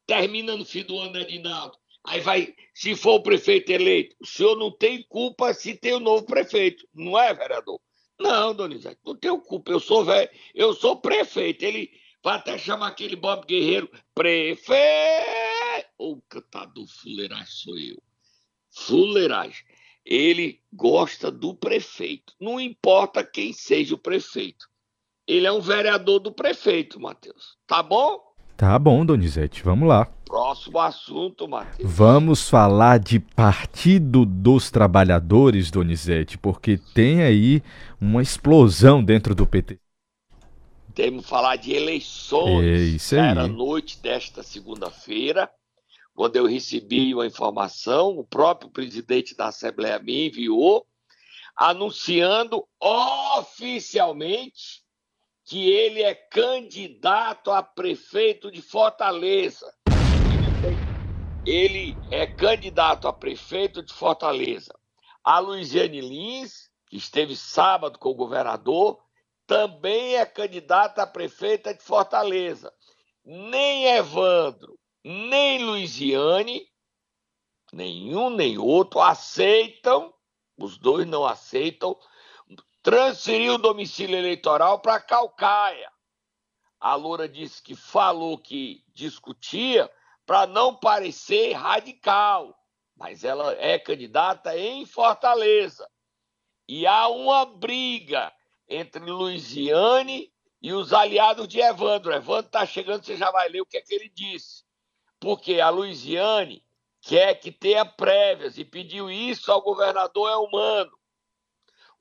termina 0.07 0.55
no 0.59 0.65
fim 0.67 0.83
do 0.83 0.99
ano 0.99 1.17
Edinaldo. 1.17 1.75
Aí 2.07 2.21
vai, 2.21 2.55
se 2.75 2.95
for 2.95 3.15
o 3.15 3.23
prefeito 3.23 3.73
eleito, 3.73 4.15
o 4.21 4.27
senhor 4.27 4.55
não 4.55 4.71
tem 4.71 5.03
culpa 5.09 5.55
se 5.55 5.75
tem 5.75 5.95
o 5.95 6.01
novo 6.01 6.27
prefeito, 6.27 6.87
não 6.93 7.19
é, 7.19 7.33
vereador? 7.33 7.81
Não, 8.21 8.55
Donizete, 8.55 9.01
não 9.03 9.17
tenho 9.17 9.41
culpa, 9.41 9.73
eu 9.73 9.81
sou 9.81 10.05
velho, 10.05 10.29
eu 10.55 10.75
sou 10.75 11.01
prefeito. 11.01 11.65
Ele 11.65 11.91
vai 12.23 12.37
até 12.37 12.59
chamar 12.59 12.89
aquele 12.89 13.17
Bob 13.17 13.47
Guerreiro 13.47 13.91
prefeito 14.15 15.54
ou 15.99 16.23
cantador 16.29 16.87
fuleiragem 16.87 17.47
sou 17.47 17.79
eu. 17.79 18.03
Fuleiragem. 18.71 19.65
Ele 20.05 20.61
gosta 20.73 21.31
do 21.31 21.55
prefeito. 21.55 22.35
Não 22.41 22.61
importa 22.61 23.25
quem 23.25 23.53
seja 23.53 23.95
o 23.95 23.99
prefeito. 23.99 24.69
Ele 25.27 25.47
é 25.47 25.53
um 25.53 25.61
vereador 25.61 26.21
do 26.21 26.31
prefeito, 26.31 27.01
Matheus. 27.01 27.57
Tá 27.67 27.83
bom? 27.83 28.21
Tá 28.57 28.79
bom, 28.79 29.05
Donizete. 29.05 29.63
Vamos 29.63 29.89
lá. 29.89 30.07
Próximo 30.27 30.79
assunto, 30.79 31.49
Matheus. 31.49 31.91
Vamos 31.91 32.49
falar 32.49 32.99
de 32.99 33.19
Partido 33.19 34.27
dos 34.27 34.71
Trabalhadores, 34.71 35.71
Donizete, 35.71 36.37
porque 36.37 36.79
tem 36.93 37.23
aí 37.23 37.63
uma 38.01 38.21
explosão 38.21 39.03
dentro 39.03 39.35
do 39.35 39.47
PT. 39.47 39.79
Temos 40.95 41.25
que 41.25 41.31
falar 41.31 41.57
de 41.57 41.73
eleições. 41.73 42.65
É 42.65 42.77
isso 42.77 43.15
aí. 43.15 43.21
Era 43.23 43.49
noite 43.49 43.99
desta 44.01 44.43
segunda-feira 44.43 45.51
quando 46.15 46.37
eu 46.37 46.47
recebi 46.47 47.13
uma 47.13 47.27
informação, 47.27 48.17
o 48.17 48.25
próprio 48.25 48.71
presidente 48.71 49.35
da 49.35 49.49
Assembleia 49.49 49.99
me 49.99 50.29
enviou, 50.29 50.87
anunciando 51.57 52.67
oficialmente 52.81 54.85
que 55.45 55.71
ele 55.71 56.03
é 56.03 56.15
candidato 56.15 57.51
a 57.51 57.63
prefeito 57.63 58.51
de 58.51 58.63
Fortaleza. 58.63 59.71
Ele 61.45 61.95
é 62.11 62.27
candidato 62.27 63.09
a 63.09 63.13
prefeito 63.13 63.83
de 63.83 63.93
Fortaleza. 63.93 64.75
A 65.23 65.39
Luiziane 65.41 66.01
Lins, 66.01 66.71
que 66.87 66.97
esteve 66.97 67.37
sábado 67.37 67.99
com 67.99 68.09
o 68.11 68.15
governador, 68.15 68.99
também 69.47 70.17
é 70.17 70.25
candidata 70.25 71.03
a 71.03 71.07
prefeita 71.07 71.75
de 71.75 71.83
Fortaleza. 71.83 72.73
Nem 73.25 73.87
Evandro, 73.87 74.79
nem 75.05 75.63
Luiziane, 75.63 76.67
nenhum 77.73 78.31
nem 78.31 78.57
outro 78.57 79.01
aceitam, 79.01 80.15
os 80.57 80.79
dois 80.79 81.07
não 81.07 81.27
aceitam, 81.27 81.99
transferir 82.83 83.53
o 83.53 83.59
domicílio 83.59 84.17
eleitoral 84.17 84.81
para 84.81 85.01
Calcaia. 85.01 85.93
A 86.81 86.95
Loura 86.95 87.29
disse 87.29 87.63
que 87.63 87.75
falou 87.75 88.39
que 88.39 88.85
discutia 88.95 89.91
para 90.27 90.47
não 90.47 90.75
parecer 90.75 91.53
radical, 91.53 92.57
mas 92.97 93.25
ela 93.25 93.53
é 93.55 93.79
candidata 93.79 94.57
em 94.57 94.87
Fortaleza. 94.87 95.89
E 96.67 96.87
há 96.87 97.09
uma 97.09 97.45
briga 97.45 98.33
entre 98.67 99.01
Luiziane 99.01 100.33
e 100.63 100.73
os 100.73 100.95
aliados 100.95 101.47
de 101.47 101.61
Evandro. 101.61 102.13
Evandro 102.13 102.47
está 102.47 102.65
chegando, 102.65 103.05
você 103.05 103.17
já 103.17 103.31
vai 103.31 103.49
ler 103.51 103.61
o 103.61 103.67
que 103.67 103.77
é 103.77 103.83
que 103.83 103.95
ele 103.95 104.09
disse. 104.09 104.64
Porque 105.25 105.59
a 105.59 105.71
Luiziane 105.71 106.63
quer 107.01 107.37
que 107.37 107.51
tenha 107.51 107.83
prévias 107.83 108.59
e 108.59 108.65
pediu 108.65 109.11
isso 109.11 109.51
ao 109.51 109.63
governador 109.63 110.31
Elmano. 110.31 110.93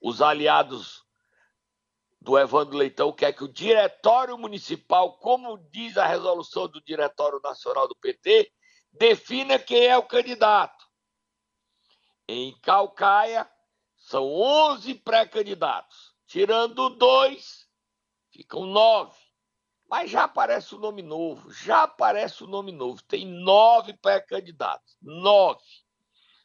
Os 0.01 0.21
aliados 0.21 1.05
do 2.19 2.37
Evandro 2.37 2.75
Leitão 2.75 3.13
quer 3.13 3.31
que 3.31 3.45
o 3.45 3.47
diretório 3.47 4.37
municipal, 4.37 5.17
como 5.19 5.57
diz 5.71 5.97
a 5.97 6.05
resolução 6.05 6.67
do 6.67 6.81
Diretório 6.81 7.39
Nacional 7.41 7.87
do 7.87 7.95
PT, 7.95 8.51
defina 8.91 9.57
quem 9.57 9.85
é 9.85 9.97
o 9.97 10.03
candidato. 10.03 10.85
Em 12.27 12.53
Calcaia, 12.59 13.49
são 13.95 14.33
11 14.33 14.95
pré-candidatos. 14.95 16.13
Tirando 16.27 16.89
dois, 16.89 17.69
ficam 18.33 18.65
nove. 18.65 19.22
Mas 19.89 20.09
já 20.09 20.23
aparece 20.23 20.75
o 20.75 20.79
nome 20.79 21.01
novo, 21.01 21.51
já 21.51 21.83
aparece 21.83 22.43
o 22.43 22.47
nome 22.47 22.71
novo. 22.71 23.01
Tem 23.03 23.25
nove 23.25 23.93
pré-candidatos. 23.93 24.97
Nove. 25.01 25.61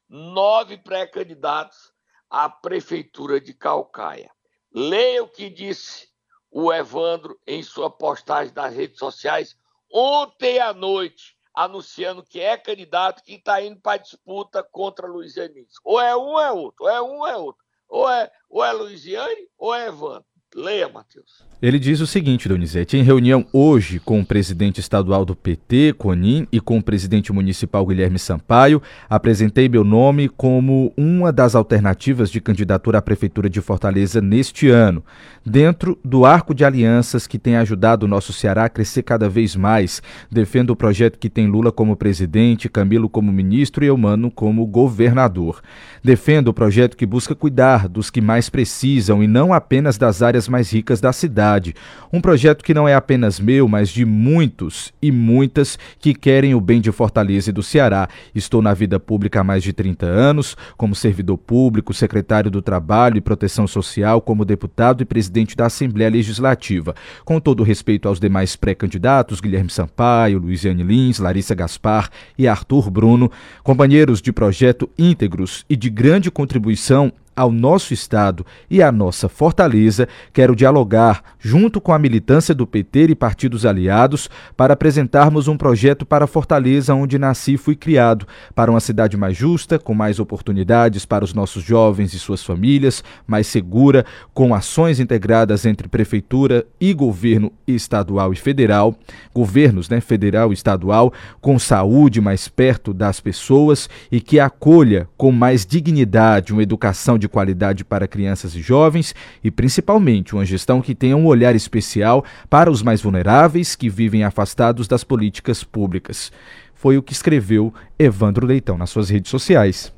Nove 0.09 0.77
pré-candidatos 0.79 1.93
à 2.31 2.49
Prefeitura 2.49 3.41
de 3.41 3.55
Calcaia. 3.55 4.31
Leia 4.73 5.23
o 5.23 5.29
que 5.29 5.49
disse 5.49 6.09
o 6.51 6.73
Evandro 6.73 7.41
em 7.47 7.63
sua 7.63 7.91
postagem 7.91 8.55
nas 8.55 8.75
redes 8.75 8.99
sociais 8.99 9.57
ontem 9.91 10.59
à 10.59 10.73
noite, 10.73 11.37
anunciando 11.55 12.23
que 12.23 12.41
é 12.41 12.57
candidato 12.57 13.23
que 13.23 13.35
está 13.35 13.63
indo 13.63 13.81
para 13.81 13.95
a 13.95 14.03
disputa 14.03 14.63
contra 14.63 15.07
Luiz 15.07 15.37
Enis. 15.37 15.75
Ou 15.85 16.01
é 16.01 16.17
um 16.17 16.21
ou 16.21 16.41
é 16.41 16.53
outro, 16.53 16.85
ou 16.85 16.91
é 16.91 17.03
um 17.03 17.19
ou 17.19 17.27
é 17.27 17.37
outro. 17.37 17.65
Ou 17.89 18.11
é, 18.11 18.31
ou 18.51 18.65
é 18.65 18.73
Luiziane 18.73 19.49
ou 19.57 19.75
é 19.75 19.87
Evandro. 19.87 20.27
Leia, 20.55 20.89
Matheus. 20.89 21.47
Ele 21.61 21.79
diz 21.79 22.01
o 22.01 22.07
seguinte, 22.07 22.49
Donizete, 22.49 22.97
em 22.97 23.03
reunião 23.03 23.45
hoje 23.53 23.99
com 23.99 24.21
o 24.21 24.25
presidente 24.25 24.79
estadual 24.79 25.25
do 25.25 25.35
PT, 25.35 25.93
Conin, 25.99 26.47
e 26.53 26.61
com 26.61 26.79
o 26.79 26.83
presidente 26.83 27.33
municipal 27.33 27.85
Guilherme 27.85 28.19
Sampaio, 28.19 28.81
apresentei 29.11 29.69
meu 29.69 29.83
nome 29.83 30.29
como 30.29 30.93
uma 30.97 31.33
das 31.33 31.57
alternativas 31.57 32.31
de 32.31 32.41
candidatura 32.41 32.99
à 32.99 33.03
prefeitura 33.03 33.51
de 33.51 33.61
Fortaleza 33.61 34.21
neste 34.21 34.69
ano, 34.69 35.05
dentro 35.45 35.99
do 36.05 36.25
arco 36.25 36.55
de 36.55 36.65
alianças 36.65 37.27
que 37.27 37.41
tem 37.41 37.57
ajudado 37.57 38.07
o 38.07 38.09
nosso 38.09 38.33
Ceará 38.33 38.67
a 38.67 38.69
crescer 38.69 39.03
cada 39.03 39.29
vez 39.29 39.57
mais. 39.57 40.01
Defendo 40.31 40.71
o 40.71 40.77
projeto 40.77 41.19
que 41.19 41.29
tem 41.29 41.49
Lula 41.49 41.73
como 41.73 41.97
presidente, 41.97 42.69
Camilo 42.69 43.09
como 43.09 43.33
ministro 43.33 43.85
e 43.85 43.89
Eumano 43.89 44.31
como 44.31 44.65
governador. 44.65 45.61
Defendo 46.05 46.49
o 46.49 46.55
projeto 46.55 46.97
que 46.97 47.05
busca 47.05 47.35
cuidar 47.35 47.89
dos 47.89 48.11
que 48.11 48.21
mais 48.21 48.49
precisam 48.49 49.25
e 49.25 49.27
não 49.27 49.53
apenas 49.53 49.99
das 49.99 50.23
áreas 50.23 50.38
mais 50.47 50.71
ricas 50.71 51.01
da 51.01 51.11
cidade 51.11 51.39
cidade. 51.39 51.75
Um 52.13 52.21
projeto 52.21 52.65
que 52.65 52.75
não 52.75 52.89
é 52.89 52.95
apenas 52.95 53.39
meu, 53.39 53.69
mas 53.69 53.91
de 53.91 54.05
muitos 54.05 54.93
e 55.01 55.13
muitas 55.13 55.79
que 56.01 56.15
querem 56.15 56.55
o 56.55 56.61
bem 56.61 56.81
de 56.81 56.91
Fortaleza 56.91 57.51
e 57.51 57.53
do 57.53 57.63
Ceará. 57.63 58.09
Estou 58.35 58.61
na 58.61 58.75
vida 58.75 58.99
pública 58.99 59.41
há 59.41 59.45
mais 59.45 59.63
de 59.63 59.73
30 59.73 60.07
anos, 60.07 60.57
como 60.77 60.95
servidor 60.95 61.37
público, 61.37 61.93
secretário 61.93 62.51
do 62.51 62.63
Trabalho 62.63 63.19
e 63.19 63.21
Proteção 63.21 63.67
Social, 63.67 64.21
como 64.21 64.45
deputado 64.45 65.03
e 65.03 65.05
presidente 65.05 65.57
da 65.57 65.67
Assembleia 65.67 66.11
Legislativa. 66.11 66.95
Com 67.25 67.39
todo 67.39 67.63
respeito 67.63 68.09
aos 68.09 68.19
demais 68.19 68.57
pré-candidatos, 68.57 69.41
Guilherme 69.41 69.71
Sampaio, 69.71 70.39
Luiziane 70.39 70.83
Lins, 70.83 71.19
Larissa 71.19 71.55
Gaspar 71.55 72.11
e 72.37 72.49
Arthur 72.49 72.91
Bruno, 72.91 73.31
companheiros 73.63 74.23
de 74.23 74.33
projeto 74.33 74.89
íntegros 74.99 75.65
e 75.69 75.77
de 75.77 75.91
grande 75.91 76.31
contribuição 76.31 77.13
ao 77.39 77.53
nosso 77.53 77.95
Estado 77.95 78.45
e 78.69 78.83
à 78.83 78.91
nossa 78.91 79.29
fortaleza, 79.29 80.09
quero 80.33 80.57
dialogar, 80.57 81.23
junto 81.39 81.81
com 81.81 81.93
a 81.93 81.99
militância 81.99 82.53
do 82.53 82.67
PT 82.67 83.11
e 83.11 83.15
partidos 83.15 83.65
aliados, 83.65 84.29
para 84.57 84.75
apresentarmos 84.75 85.47
um 85.47 85.57
projeto 85.57 86.05
para 86.05 86.27
Fortaleza, 86.27 86.93
onde 86.95 87.17
nasci 87.17 87.53
e 87.53 87.57
fui 87.57 87.77
criado, 87.77 88.27
para 88.57 88.73
uma 88.73 88.81
cidade 88.81 89.17
mais 89.17 89.37
justa, 89.37 89.79
com 89.79 89.95
mais 89.95 90.19
oportunidades 90.19 91.07
para 91.07 91.25
os 91.25 91.33
nossos 91.33 91.63
jovens 91.63 92.13
e 92.13 92.19
suas 92.19 92.43
famílias, 92.43 93.05
mais 93.25 93.47
segura, 93.47 94.05
com 94.35 94.53
ações 94.53 94.99
integradas 94.99 95.65
entre 95.65 95.87
prefeitura 95.87 96.67
e 96.81 96.93
governo 96.93 97.53
estadual 97.69 98.33
e 98.33 98.37
federal, 98.37 98.97
governos, 99.33 99.89
né, 99.89 100.01
federal 100.01 100.51
e 100.51 100.55
estadual, 100.55 101.13
com 101.41 101.57
saúde 101.57 102.21
mais 102.21 102.49
perto 102.49 102.93
das 102.93 103.21
pessoas 103.21 103.89
e 104.11 104.21
que 104.21 104.41
acolha 104.41 105.09
com 105.17 105.31
mais 105.31 105.65
dignidade 105.65 106.53
uma 106.53 106.65
educação 106.65 107.17
de 107.17 107.28
de 107.29 107.33
qualidade 107.33 107.85
para 107.85 108.09
crianças 108.09 108.55
e 108.55 108.63
jovens 108.63 109.15
e, 109.45 109.51
principalmente, 109.51 110.35
uma 110.35 110.45
gestão 110.45 110.81
que 110.81 110.95
tenha 110.95 111.17
um 111.17 111.27
olhar 111.27 111.55
especial 111.55 112.25
para 112.49 112.71
os 112.71 112.83
mais 112.83 113.03
vulneráveis 113.03 113.77
que 113.77 113.91
vivem 113.91 114.25
afastados 114.25 114.89
das 114.89 115.05
políticas 115.05 115.63
públicas. 115.63 116.33
Foi 116.75 116.97
o 116.97 117.03
que 117.03 117.13
escreveu 117.13 117.73
Evandro 117.99 118.47
Leitão 118.47 118.79
nas 118.79 118.91
suas 118.91 119.11
redes 119.11 119.31
sociais. 119.31 119.93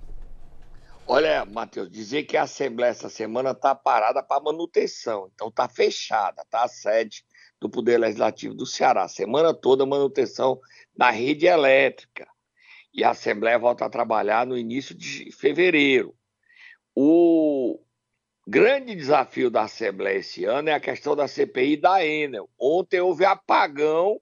Olha, 1.06 1.44
Matheus, 1.44 1.90
dizer 1.90 2.24
que 2.24 2.36
a 2.36 2.42
Assembleia 2.42 2.90
essa 2.90 3.08
semana 3.08 3.50
está 3.50 3.74
parada 3.74 4.22
para 4.22 4.42
manutenção, 4.42 5.28
então 5.34 5.48
está 5.48 5.68
fechada, 5.68 6.44
tá 6.48 6.64
a 6.64 6.68
sede 6.68 7.24
do 7.60 7.68
Poder 7.68 7.98
Legislativo 7.98 8.54
do 8.54 8.64
Ceará. 8.64 9.06
Semana 9.08 9.52
toda 9.52 9.84
manutenção 9.84 10.58
na 10.96 11.10
rede 11.10 11.46
elétrica. 11.46 12.26
E 12.94 13.04
a 13.04 13.10
Assembleia 13.10 13.58
volta 13.58 13.84
a 13.84 13.90
trabalhar 13.90 14.46
no 14.46 14.56
início 14.56 14.94
de 14.94 15.30
fevereiro. 15.32 16.14
O 16.94 17.78
grande 18.46 18.94
desafio 18.94 19.50
da 19.50 19.62
Assembleia 19.62 20.18
esse 20.18 20.44
ano 20.44 20.70
é 20.70 20.74
a 20.74 20.80
questão 20.80 21.14
da 21.14 21.28
CPI 21.28 21.76
da 21.76 22.04
Enel. 22.04 22.48
Ontem 22.58 23.00
houve 23.00 23.24
apagão 23.24 24.20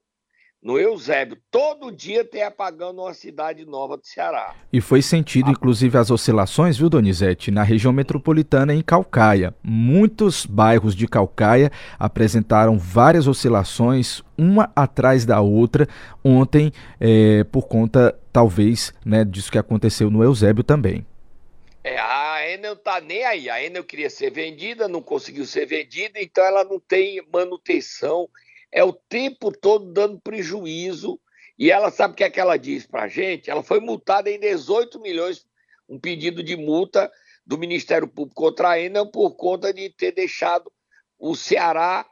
no 0.62 0.78
Eusébio. 0.78 1.38
Todo 1.50 1.92
dia 1.92 2.24
tem 2.24 2.42
apagão 2.42 2.92
numa 2.92 3.14
cidade 3.14 3.64
nova 3.64 3.96
do 3.96 4.06
Ceará. 4.06 4.54
E 4.72 4.80
foi 4.80 5.00
sentido, 5.00 5.50
inclusive, 5.50 5.96
as 5.96 6.10
oscilações, 6.10 6.76
viu, 6.76 6.90
Donizete, 6.90 7.50
na 7.50 7.62
região 7.62 7.92
metropolitana 7.92 8.74
em 8.74 8.82
Calcaia. 8.82 9.54
Muitos 9.62 10.44
bairros 10.44 10.94
de 10.94 11.06
Calcaia 11.06 11.70
apresentaram 11.98 12.78
várias 12.78 13.26
oscilações, 13.26 14.22
uma 14.36 14.70
atrás 14.74 15.24
da 15.24 15.40
outra, 15.40 15.88
ontem, 16.24 16.72
é, 17.00 17.44
por 17.44 17.66
conta, 17.66 18.18
talvez, 18.32 18.92
né, 19.04 19.24
disso 19.24 19.50
que 19.50 19.58
aconteceu 19.58 20.10
no 20.10 20.22
Eusébio 20.22 20.64
também. 20.64 21.06
É, 21.84 21.98
a 21.98 22.17
Enel 22.58 22.76
tá 22.76 23.00
nem 23.00 23.24
aí. 23.24 23.48
A 23.48 23.62
Enel 23.62 23.84
queria 23.84 24.10
ser 24.10 24.30
vendida, 24.30 24.88
não 24.88 25.00
conseguiu 25.00 25.46
ser 25.46 25.64
vendida, 25.66 26.20
então 26.20 26.44
ela 26.44 26.64
não 26.64 26.78
tem 26.80 27.24
manutenção. 27.32 28.28
É 28.70 28.84
o 28.84 28.92
tempo 28.92 29.50
todo 29.50 29.92
dando 29.92 30.20
prejuízo. 30.20 31.20
E 31.58 31.70
ela 31.70 31.90
sabe 31.90 32.12
o 32.12 32.16
que 32.16 32.24
é 32.24 32.30
que 32.30 32.40
ela 32.40 32.56
diz 32.56 32.86
para 32.86 33.04
a 33.04 33.08
gente? 33.08 33.50
Ela 33.50 33.62
foi 33.62 33.80
multada 33.80 34.30
em 34.30 34.38
18 34.38 35.00
milhões, 35.00 35.46
um 35.88 35.98
pedido 35.98 36.42
de 36.42 36.56
multa 36.56 37.10
do 37.44 37.56
Ministério 37.56 38.06
Público 38.06 38.42
contra 38.42 38.70
a 38.70 38.80
Enel 38.80 39.06
por 39.06 39.34
conta 39.34 39.72
de 39.72 39.88
ter 39.90 40.12
deixado 40.12 40.70
o 41.18 41.34
Ceará 41.34 42.06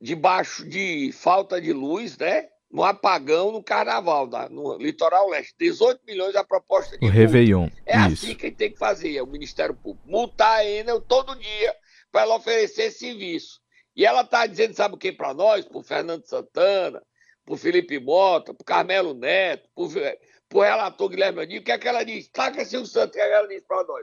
debaixo 0.00 0.66
de 0.66 1.10
falta 1.12 1.60
de 1.60 1.72
luz, 1.72 2.16
né? 2.16 2.48
No 2.70 2.84
apagão 2.84 3.50
no 3.50 3.62
carnaval, 3.62 4.28
no 4.50 4.76
litoral 4.76 5.28
leste. 5.28 5.54
18 5.58 6.02
milhões 6.06 6.36
a 6.36 6.44
proposta 6.44 6.98
de. 6.98 7.06
O 7.06 7.08
Réveillon. 7.10 7.68
É 7.86 7.96
Isso. 7.98 8.26
assim 8.26 8.34
que 8.34 8.50
tem 8.50 8.70
que 8.70 8.78
fazer, 8.78 9.16
é 9.16 9.22
o 9.22 9.26
Ministério 9.26 9.74
Público. 9.74 10.08
Multar 10.08 10.58
a 10.58 10.64
Enel 10.64 11.00
todo 11.00 11.34
dia 11.36 11.74
para 12.12 12.22
ela 12.22 12.36
oferecer 12.36 12.90
serviço. 12.90 13.60
E 13.96 14.04
ela 14.04 14.20
está 14.20 14.46
dizendo, 14.46 14.74
sabe 14.74 14.94
o 14.94 14.98
que 14.98 15.10
para 15.10 15.34
nós? 15.34 15.64
Para 15.64 15.78
o 15.78 15.82
Fernando 15.82 16.24
Santana, 16.24 17.02
para 17.44 17.54
o 17.54 17.56
Felipe 17.56 17.98
Mota, 17.98 18.54
para 18.54 18.62
o 18.62 18.64
Carmelo 18.64 19.14
Neto, 19.14 19.68
para 19.74 20.58
o 20.58 20.62
relator 20.62 21.08
Guilherme 21.08 21.42
Aninho, 21.42 21.60
o 21.60 21.64
que 21.64 21.72
é 21.72 21.78
que 21.78 21.88
ela 21.88 22.04
diz? 22.04 22.28
Taca 22.28 22.62
o 22.62 22.64
Santos, 22.64 22.94
o 22.94 23.10
que, 23.10 23.18
é 23.18 23.26
que 23.26 23.34
ela 23.34 23.48
diz 23.48 23.62
para 23.66 23.84
nós? 23.84 24.02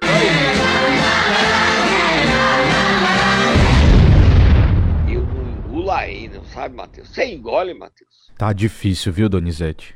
Eu 5.86 5.91
não 5.91 6.08
engulo 6.10 6.39
Lula 6.39 6.45
sabe, 6.45 6.76
Matheus? 6.76 7.10
Você 7.10 7.26
engole, 7.26 7.74
Matheus? 7.76 8.32
Tá 8.36 8.52
difícil, 8.52 9.13
viu, 9.13 9.30
Donizete? 9.30 9.95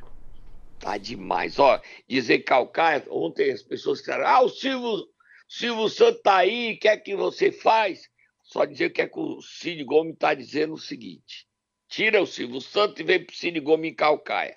Tá 0.80 0.98
demais. 0.98 1.58
Ó, 1.58 1.82
dizer 2.08 2.40
Calcaia, 2.40 3.04
ontem 3.10 3.50
as 3.50 3.64
pessoas 3.64 3.98
disseram, 3.98 4.28
ah, 4.28 4.42
o 4.42 4.50
Silvio, 4.50 5.08
Silvio 5.48 5.90
Santos 5.90 6.22
tá 6.22 6.38
aí, 6.38 6.74
o 6.74 6.80
que 6.80 6.88
é 6.88 6.96
que 6.96 7.16
você 7.16 7.52
faz? 7.52 8.08
Só 8.44 8.66
dizer 8.66 8.92
que 8.92 9.02
é 9.02 9.08
que 9.08 9.20
o 9.20 9.42
Cid 9.42 9.84
Gomes 9.84 10.16
tá 10.20 10.36
dizendo 10.36 10.74
o 10.74 10.78
seguinte, 10.78 11.48
tira 11.88 12.22
o 12.22 12.28
Silvio 12.28 12.62
Santos 12.62 13.00
e 13.00 13.04
vem 13.04 13.26
pro 13.26 13.36
Cid 13.36 13.60
Gomes 13.60 13.92
em 13.92 13.96
Calcaia. 13.96 14.56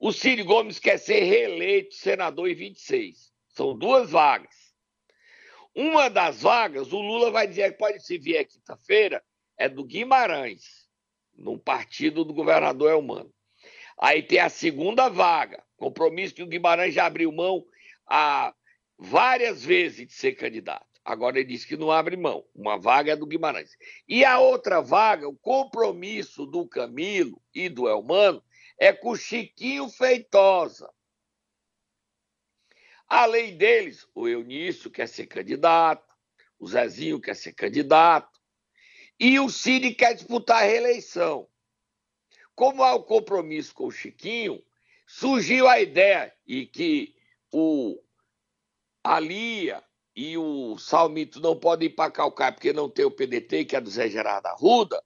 O 0.00 0.12
Cid 0.12 0.42
Gomes 0.44 0.78
quer 0.78 0.96
ser 0.96 1.24
reeleito 1.24 1.94
senador 1.94 2.48
em 2.48 2.54
26. 2.54 3.30
São 3.50 3.76
duas 3.76 4.12
vagas. 4.12 4.54
Uma 5.74 6.08
das 6.08 6.40
vagas, 6.40 6.90
o 6.90 7.00
Lula 7.02 7.30
vai 7.30 7.46
dizer 7.46 7.72
que 7.72 7.78
pode 7.78 8.02
se 8.02 8.16
vier 8.16 8.46
quinta-feira, 8.46 9.22
é 9.58 9.68
do 9.68 9.84
Guimarães, 9.84 10.88
no 11.34 11.58
partido 11.58 12.24
do 12.24 12.32
governador 12.32 12.90
Elmano. 12.90 13.34
Aí 14.00 14.22
tem 14.22 14.38
a 14.38 14.48
segunda 14.48 15.08
vaga, 15.08 15.62
compromisso 15.76 16.34
que 16.34 16.42
o 16.42 16.46
Guimarães 16.46 16.94
já 16.94 17.06
abriu 17.06 17.32
mão 17.32 17.66
há 18.06 18.54
várias 18.96 19.64
vezes 19.64 20.06
de 20.06 20.12
ser 20.12 20.32
candidato. 20.34 20.86
Agora 21.04 21.38
ele 21.38 21.48
disse 21.48 21.66
que 21.66 21.76
não 21.76 21.90
abre 21.90 22.16
mão. 22.16 22.44
Uma 22.54 22.78
vaga 22.78 23.12
é 23.12 23.16
do 23.16 23.26
Guimarães. 23.26 23.70
E 24.06 24.24
a 24.24 24.38
outra 24.38 24.80
vaga, 24.80 25.28
o 25.28 25.36
compromisso 25.36 26.46
do 26.46 26.68
Camilo 26.68 27.42
e 27.54 27.68
do 27.68 27.88
Elmano, 27.88 28.42
é 28.78 28.92
com 28.92 29.10
o 29.10 29.16
Chiquinho 29.16 29.88
Feitosa. 29.88 30.92
Além 33.08 33.56
deles, 33.56 34.06
o 34.14 34.28
Eunício 34.28 34.90
quer 34.90 35.08
ser 35.08 35.26
candidato, 35.26 36.06
o 36.58 36.68
Zezinho 36.68 37.20
quer 37.20 37.34
ser 37.34 37.54
candidato, 37.54 38.37
e 39.18 39.40
o 39.40 39.48
Cid 39.48 39.94
quer 39.94 40.14
disputar 40.14 40.62
a 40.62 40.66
reeleição. 40.66 41.48
Como 42.54 42.82
há 42.82 42.94
o 42.94 43.02
compromisso 43.02 43.74
com 43.74 43.86
o 43.86 43.90
Chiquinho, 43.90 44.62
surgiu 45.06 45.68
a 45.68 45.80
ideia 45.80 46.32
e 46.46 46.66
que 46.66 47.14
o 47.52 48.00
Alia 49.02 49.82
e 50.14 50.36
o 50.36 50.76
Salmito 50.78 51.40
não 51.40 51.58
podem 51.58 51.88
ir 51.88 51.92
para 51.92 52.10
Calcaia 52.10 52.52
porque 52.52 52.72
não 52.72 52.90
tem 52.90 53.04
o 53.04 53.10
PDT, 53.10 53.64
que 53.64 53.76
é 53.76 53.80
do 53.80 53.90
Zé 53.90 54.08
Gerardo 54.10 54.48
Arruda. 54.48 55.02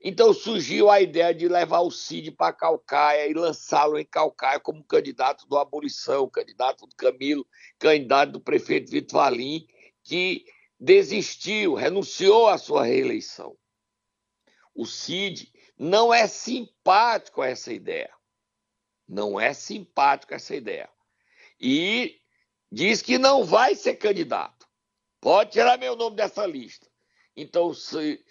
Então 0.00 0.34
surgiu 0.34 0.90
a 0.90 1.00
ideia 1.00 1.34
de 1.34 1.48
levar 1.48 1.80
o 1.80 1.90
Cid 1.90 2.30
para 2.30 2.52
Calcaia 2.52 3.26
e 3.26 3.32
lançá-lo 3.32 3.98
em 3.98 4.04
Calcaia 4.04 4.60
como 4.60 4.84
candidato 4.84 5.46
do 5.48 5.56
Abolição, 5.56 6.28
candidato 6.28 6.86
do 6.86 6.94
Camilo, 6.94 7.46
candidato 7.78 8.32
do 8.32 8.40
prefeito 8.40 8.90
Vitor 8.90 9.20
Valim, 9.20 9.66
que 10.02 10.44
desistiu, 10.84 11.74
renunciou 11.74 12.46
à 12.46 12.58
sua 12.58 12.84
reeleição. 12.84 13.56
O 14.74 14.84
Cid 14.84 15.50
não 15.78 16.12
é 16.12 16.26
simpático 16.26 17.40
a 17.40 17.48
essa 17.48 17.72
ideia. 17.72 18.12
Não 19.08 19.40
é 19.40 19.54
simpático 19.54 20.34
a 20.34 20.36
essa 20.36 20.54
ideia. 20.54 20.90
E 21.58 22.20
diz 22.70 23.00
que 23.00 23.16
não 23.16 23.44
vai 23.44 23.74
ser 23.74 23.94
candidato. 23.94 24.66
Pode 25.20 25.52
tirar 25.52 25.78
meu 25.78 25.96
nome 25.96 26.16
dessa 26.16 26.44
lista. 26.44 26.86
Então, 27.34 27.72
se... 27.72 28.22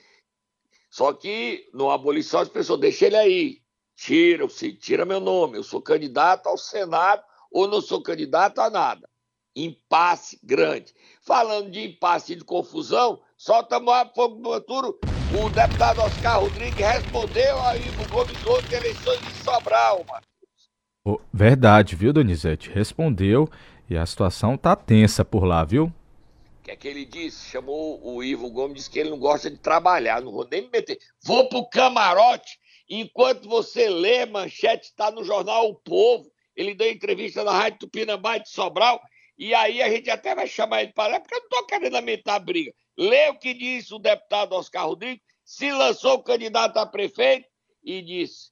só 0.91 1.11
que 1.11 1.67
no 1.73 1.89
abolição 1.89 2.39
as 2.39 2.49
pessoas 2.49 2.79
deixam 2.79 3.07
ele 3.07 3.17
aí. 3.17 3.63
Tira, 3.95 4.47
se 4.47 4.73
tira 4.73 5.05
meu 5.05 5.19
nome. 5.19 5.57
Eu 5.57 5.63
sou 5.63 5.81
candidato 5.81 6.47
ao 6.47 6.57
Senado 6.57 7.23
ou 7.51 7.67
não 7.67 7.81
sou 7.81 8.01
candidato 8.01 8.59
a 8.59 8.69
nada. 8.69 9.09
Impasse 9.55 10.39
grande. 10.43 10.93
Falando 11.21 11.69
de 11.71 11.81
impasse 11.81 12.33
e 12.33 12.35
de 12.35 12.43
confusão, 12.43 13.21
solta 13.37 13.79
mais 13.79 14.09
fogo 14.13 14.39
no 14.39 14.53
futuro 14.53 14.99
o 15.35 15.49
deputado 15.49 15.99
Oscar 15.99 16.39
Rodrigues 16.39 16.85
respondeu 16.85 17.59
a 17.63 17.75
Ivo 17.75 18.05
Gomes 18.05 18.45
ontem 18.45 18.75
eleições 18.75 19.21
de 19.25 19.33
Sobral, 19.33 20.05
Matheus. 20.07 21.21
verdade, 21.33 21.95
viu, 21.95 22.13
Donizete? 22.13 22.69
Respondeu 22.69 23.49
e 23.89 23.97
a 23.97 24.05
situação 24.05 24.55
tá 24.55 24.75
tensa 24.75 25.25
por 25.25 25.43
lá, 25.43 25.63
viu? 25.63 25.85
O 25.85 26.63
que 26.63 26.69
é 26.71 26.75
que 26.75 26.87
ele 26.87 27.03
disse? 27.03 27.49
Chamou 27.49 27.99
o 28.03 28.23
Ivo 28.23 28.49
Gomes, 28.51 28.75
disse 28.75 28.89
que 28.91 28.99
ele 28.99 29.09
não 29.09 29.17
gosta 29.17 29.49
de 29.49 29.57
trabalhar, 29.57 30.21
não 30.21 30.31
vou 30.31 30.47
nem 30.49 30.61
me 30.61 30.69
meter. 30.69 30.99
Vou 31.23 31.49
pro 31.49 31.67
camarote 31.67 32.59
enquanto 32.87 33.49
você 33.49 33.89
lê, 33.89 34.27
manchete 34.27 34.89
está 34.89 35.09
no 35.09 35.23
jornal 35.23 35.67
O 35.67 35.75
Povo. 35.75 36.31
Ele 36.55 36.75
deu 36.75 36.91
entrevista 36.91 37.43
na 37.43 37.51
Rádio 37.51 37.79
Tupinambá 37.79 38.37
de 38.37 38.49
Sobral 38.49 39.01
e 39.37 39.53
aí 39.53 39.81
a 39.81 39.89
gente 39.89 40.09
até 40.09 40.35
vai 40.35 40.47
chamar 40.47 40.83
ele 40.83 40.93
para 40.93 41.13
lá, 41.13 41.19
porque 41.19 41.35
eu 41.35 41.39
não 41.39 41.45
estou 41.45 41.65
querendo 41.65 41.95
aumentar 41.95 42.35
a 42.35 42.39
briga. 42.39 42.73
Lê 42.97 43.29
o 43.29 43.39
que 43.39 43.53
disse 43.53 43.93
o 43.93 43.99
deputado 43.99 44.53
Oscar 44.53 44.87
Rodrigues, 44.87 45.23
se 45.43 45.71
lançou 45.71 46.23
candidato 46.23 46.77
a 46.77 46.85
prefeito 46.85 47.47
e 47.83 48.01
disse: 48.01 48.51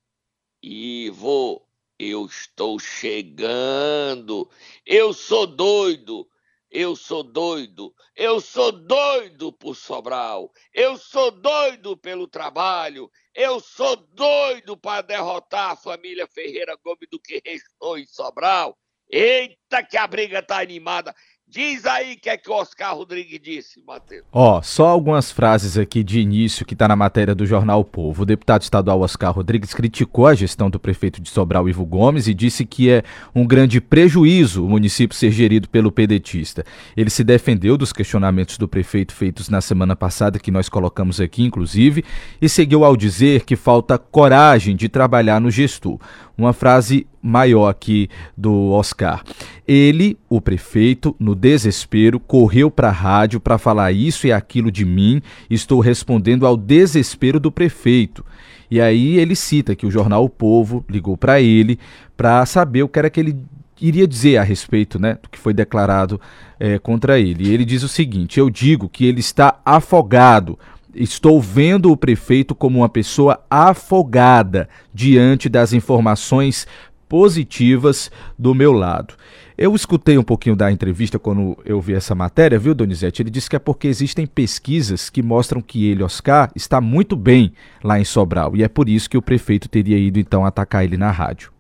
Ivo, 0.62 1.66
eu 2.00 2.26
estou 2.26 2.80
chegando, 2.80 4.50
eu 4.86 5.14
sou 5.14 5.46
doido, 5.46 6.28
eu 6.70 6.96
sou 6.96 7.22
doido, 7.22 7.94
eu 8.16 8.42
sou 8.42 8.72
doido 8.72 9.54
por 9.54 9.76
Sobral, 9.76 10.52
eu 10.74 10.98
sou 10.98 11.30
doido 11.30 11.96
pelo 11.96 12.28
trabalho, 12.28 13.12
eu 13.36 13.60
sou 13.60 13.96
doido 13.96 14.76
para 14.76 15.02
derrotar 15.02 15.72
a 15.72 15.76
família 15.76 16.28
Ferreira 16.28 16.76
Gomes 16.84 17.08
do 17.12 17.20
que 17.20 17.42
restou 17.46 17.98
em 17.98 18.06
Sobral. 18.08 18.78
Eita, 19.12 19.84
que 19.84 19.98
a 19.98 20.08
briga 20.08 20.42
tá 20.42 20.60
animada. 20.62 21.14
Diz 21.54 21.86
aí 21.86 22.14
o 22.14 22.18
que 22.18 22.30
é 22.30 22.38
que 22.38 22.50
o 22.50 22.54
Oscar 22.54 22.96
Rodrigues 22.96 23.38
disse, 23.44 23.84
Matheus. 23.86 24.24
Ó, 24.32 24.62
só 24.62 24.88
algumas 24.88 25.34
frases 25.34 25.78
aqui 25.78 26.02
de 26.02 26.18
início 26.18 26.66
que 26.66 26.74
está 26.74 26.88
na 26.88 26.96
matéria 26.96 27.36
do 27.36 27.46
jornal 27.46 27.82
o 27.82 27.84
Povo. 27.84 28.24
O 28.24 28.26
deputado 28.26 28.62
estadual 28.62 29.02
Oscar 29.02 29.34
Rodrigues 29.34 29.74
criticou 29.74 30.28
a 30.28 30.34
gestão 30.34 30.70
do 30.70 30.80
prefeito 30.80 31.22
de 31.22 31.30
Sobral, 31.30 31.68
Ivo 31.68 31.86
Gomes, 31.86 32.30
e 32.30 32.34
disse 32.34 32.66
que 32.66 32.90
é 32.90 33.04
um 33.36 33.46
grande 33.46 33.82
prejuízo 33.82 34.66
o 34.66 34.70
município 34.70 35.14
ser 35.14 35.30
gerido 35.30 35.68
pelo 35.68 35.92
pedetista. 35.92 36.64
Ele 36.96 37.10
se 37.10 37.22
defendeu 37.22 37.78
dos 37.78 37.92
questionamentos 37.92 38.58
do 38.58 38.66
prefeito 38.66 39.14
feitos 39.14 39.50
na 39.50 39.60
semana 39.60 39.94
passada, 39.94 40.40
que 40.40 40.52
nós 40.52 40.70
colocamos 40.70 41.20
aqui, 41.20 41.44
inclusive, 41.44 42.06
e 42.42 42.48
seguiu 42.48 42.86
ao 42.86 42.96
dizer 42.96 43.44
que 43.44 43.58
falta 43.58 43.98
coragem 43.98 44.74
de 44.74 44.88
trabalhar 44.88 45.42
no 45.42 45.52
gestor 45.52 46.00
uma 46.38 46.54
frase 46.54 47.06
maior 47.22 47.70
aqui 47.70 48.10
do 48.36 48.72
Oscar. 48.72 49.24
Ele, 49.68 50.18
o 50.30 50.42
prefeito, 50.42 51.16
no 51.20 51.36
desespero, 51.36 52.20
correu 52.20 52.72
para 52.72 52.90
a 52.90 52.92
rádio 52.92 53.40
para 53.40 53.58
falar 53.58 53.92
isso 53.92 54.28
e 54.28 54.32
aquilo 54.32 54.72
de 54.72 54.86
mim. 54.86 55.22
Estou 55.50 55.80
respondendo 55.80 56.46
ao 56.46 56.58
desespero 56.58 57.40
do 57.40 57.52
prefeito. 57.52 58.26
E 58.70 58.80
aí 58.80 59.18
ele 59.18 59.36
cita 59.36 59.76
que 59.76 59.86
o 59.86 59.92
jornal 59.92 60.24
O 60.24 60.30
Povo 60.30 60.84
ligou 60.90 61.18
para 61.18 61.42
ele 61.42 61.78
para 62.16 62.46
saber 62.46 62.84
o 62.84 62.88
que 62.88 63.00
era 63.00 63.10
que 63.10 63.20
ele 63.20 63.38
iria 63.80 64.08
dizer 64.08 64.38
a 64.38 64.44
respeito 64.44 65.00
né, 65.00 65.18
do 65.22 65.30
que 65.30 65.38
foi 65.38 65.54
declarado 65.54 66.22
é, 66.60 66.80
contra 66.80 67.20
ele. 67.20 67.50
E 67.50 67.54
ele 67.54 67.66
diz 67.66 67.84
o 67.84 67.90
seguinte: 67.90 68.40
Eu 68.40 68.50
digo 68.50 68.88
que 68.88 69.06
ele 69.06 69.20
está 69.20 69.60
afogado 69.66 70.58
Estou 70.94 71.40
vendo 71.40 71.90
o 71.90 71.96
prefeito 71.96 72.54
como 72.54 72.80
uma 72.80 72.90
pessoa 72.90 73.42
afogada 73.50 74.68
diante 74.94 75.48
das 75.48 75.72
informações 75.72 76.68
positivas 77.12 78.10
do 78.40 78.56
meu 78.56 78.72
lado. 78.72 79.18
Eu 79.58 79.76
escutei 79.76 80.18
um 80.18 80.24
pouquinho 80.24 80.56
da 80.56 80.72
entrevista 80.72 81.20
quando 81.20 81.62
eu 81.66 81.82
vi 81.82 81.94
essa 81.94 82.16
matéria, 82.16 82.58
viu, 82.58 82.74
Donizete? 82.74 83.22
Ele 83.22 83.30
disse 83.30 83.50
que 83.50 83.58
é 83.58 83.60
porque 83.60 83.90
existem 83.90 84.26
pesquisas 84.26 85.10
que 85.10 85.22
mostram 85.22 85.62
que 85.62 85.90
ele, 85.90 86.04
Oscar, 86.04 86.50
está 86.56 86.80
muito 86.80 87.18
bem 87.18 87.54
lá 87.84 88.00
em 88.00 88.06
Sobral. 88.06 88.56
E 88.56 88.64
é 88.64 88.70
por 88.70 88.88
isso 88.88 89.10
que 89.10 89.18
o 89.18 89.22
prefeito 89.22 89.68
teria 89.68 89.98
ido 89.98 90.20
então 90.20 90.46
atacar 90.46 90.86
ele 90.86 90.96
na 90.96 91.12
rádio. 91.12 91.52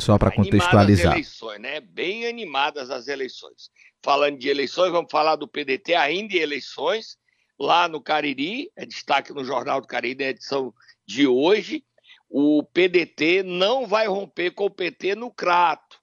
Só 0.00 0.18
para 0.18 0.32
contextualizar. 0.32 1.12
eleições, 1.12 1.60
né? 1.60 1.80
Bem 1.80 2.26
animadas 2.26 2.90
as 2.90 3.06
eleições. 3.06 3.70
Falando 4.02 4.36
de 4.36 4.48
eleições, 4.48 4.90
vamos 4.90 5.12
falar 5.12 5.36
do 5.36 5.46
PDT 5.46 5.94
ainda 5.94 6.34
em 6.34 6.40
eleições 6.40 7.16
lá 7.56 7.86
no 7.86 8.00
Cariri, 8.00 8.68
é 8.74 8.84
destaque 8.84 9.32
no 9.32 9.44
Jornal 9.44 9.80
do 9.80 9.86
Cariri, 9.86 10.24
na 10.24 10.30
edição 10.30 10.74
de 11.06 11.28
hoje, 11.28 11.84
o 12.28 12.62
PDT 12.62 13.42
não 13.42 13.86
vai 13.86 14.06
romper 14.06 14.50
com 14.50 14.66
o 14.66 14.70
PT 14.70 15.14
no 15.14 15.30
Crato. 15.30 15.98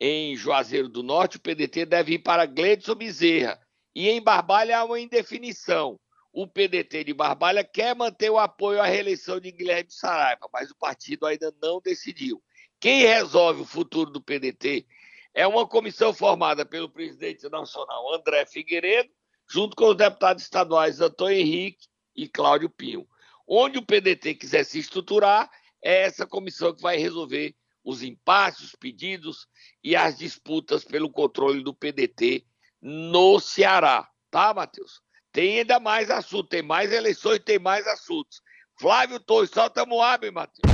Em 0.00 0.36
Juazeiro 0.36 0.88
do 0.88 1.02
Norte, 1.02 1.36
o 1.36 1.40
PDT 1.40 1.86
deve 1.86 2.14
ir 2.14 2.18
para 2.18 2.46
Gleidson 2.46 2.94
Bezerra. 2.94 3.60
E 3.94 4.08
em 4.08 4.20
Barbalha 4.20 4.78
há 4.78 4.84
uma 4.84 4.98
indefinição. 4.98 5.98
O 6.32 6.48
PDT 6.48 7.04
de 7.04 7.14
Barbalha 7.14 7.62
quer 7.62 7.94
manter 7.94 8.28
o 8.28 8.38
apoio 8.38 8.80
à 8.80 8.86
reeleição 8.86 9.38
de 9.38 9.52
Guilherme 9.52 9.92
Saraiva, 9.92 10.48
mas 10.52 10.68
o 10.70 10.76
partido 10.76 11.26
ainda 11.26 11.54
não 11.62 11.80
decidiu. 11.80 12.42
Quem 12.80 13.02
resolve 13.02 13.62
o 13.62 13.66
futuro 13.66 14.10
do 14.10 14.20
PDT 14.20 14.84
é 15.32 15.46
uma 15.46 15.66
comissão 15.66 16.12
formada 16.12 16.66
pelo 16.66 16.90
presidente 16.90 17.48
nacional 17.48 18.12
André 18.12 18.44
Figueiredo 18.46 19.10
junto 19.48 19.76
com 19.76 19.90
os 19.90 19.96
deputados 19.96 20.42
estaduais 20.42 21.00
Antônio 21.00 21.38
Henrique 21.38 21.86
e 22.16 22.28
Cláudio 22.28 22.68
Pinho. 22.68 23.06
Onde 23.46 23.78
o 23.78 23.84
PDT 23.84 24.34
quiser 24.34 24.64
se 24.64 24.78
estruturar, 24.78 25.50
é 25.82 26.02
essa 26.02 26.26
comissão 26.26 26.74
que 26.74 26.80
vai 26.80 26.96
resolver 26.96 27.54
os 27.84 28.02
impasses, 28.02 28.68
os 28.68 28.74
pedidos 28.74 29.46
e 29.82 29.94
as 29.94 30.16
disputas 30.16 30.84
pelo 30.84 31.10
controle 31.10 31.62
do 31.62 31.74
PDT 31.74 32.46
no 32.80 33.38
Ceará. 33.38 34.08
Tá, 34.30 34.54
Matheus? 34.54 35.02
Tem 35.30 35.58
ainda 35.58 35.78
mais 35.78 36.10
assuntos, 36.10 36.48
tem 36.48 36.62
mais 36.62 36.90
eleições, 36.90 37.40
tem 37.40 37.58
mais 37.58 37.86
assuntos. 37.86 38.40
Flávio 38.80 39.20
Torres, 39.20 39.50
solta 39.50 39.84
Moab, 39.84 40.30
Matheus. 40.30 40.72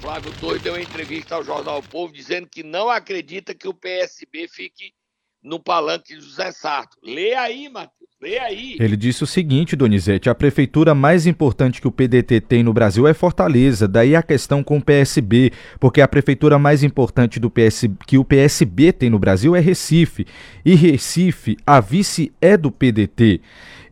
Flávio 0.00 0.32
Torres 0.40 0.62
deu 0.62 0.74
uma 0.74 0.82
entrevista 0.82 1.34
ao 1.34 1.44
Jornal 1.44 1.78
o 1.78 1.82
Povo 1.82 2.12
dizendo 2.12 2.48
que 2.48 2.62
não 2.62 2.88
acredita 2.88 3.54
que 3.54 3.68
o 3.68 3.74
PSB 3.74 4.48
fique 4.48 4.94
no 5.44 5.60
palanque 5.60 6.14
de 6.14 6.20
José 6.20 6.50
Sarto. 6.50 6.96
Lê 7.04 7.34
aí, 7.34 7.68
Matheus. 7.68 7.92
Lê 8.20 8.38
aí. 8.38 8.76
Ele 8.80 8.96
disse 8.96 9.22
o 9.22 9.26
seguinte, 9.26 9.76
Donizete: 9.76 10.30
a 10.30 10.34
prefeitura 10.34 10.94
mais 10.94 11.26
importante 11.26 11.80
que 11.80 11.86
o 11.86 11.92
PDT 11.92 12.40
tem 12.40 12.62
no 12.62 12.72
Brasil 12.72 13.06
é 13.06 13.12
Fortaleza. 13.12 13.86
Daí 13.86 14.16
a 14.16 14.22
questão 14.22 14.64
com 14.64 14.78
o 14.78 14.82
PSB, 14.82 15.52
porque 15.78 16.00
a 16.00 16.08
prefeitura 16.08 16.58
mais 16.58 16.82
importante 16.82 17.38
do 17.38 17.50
PS, 17.50 17.84
que 18.06 18.16
o 18.16 18.24
PSB 18.24 18.92
tem 18.92 19.10
no 19.10 19.18
Brasil 19.18 19.54
é 19.54 19.60
Recife. 19.60 20.26
E 20.64 20.74
Recife, 20.74 21.58
a 21.66 21.80
vice 21.80 22.32
é 22.40 22.56
do 22.56 22.72
PDT. 22.72 23.42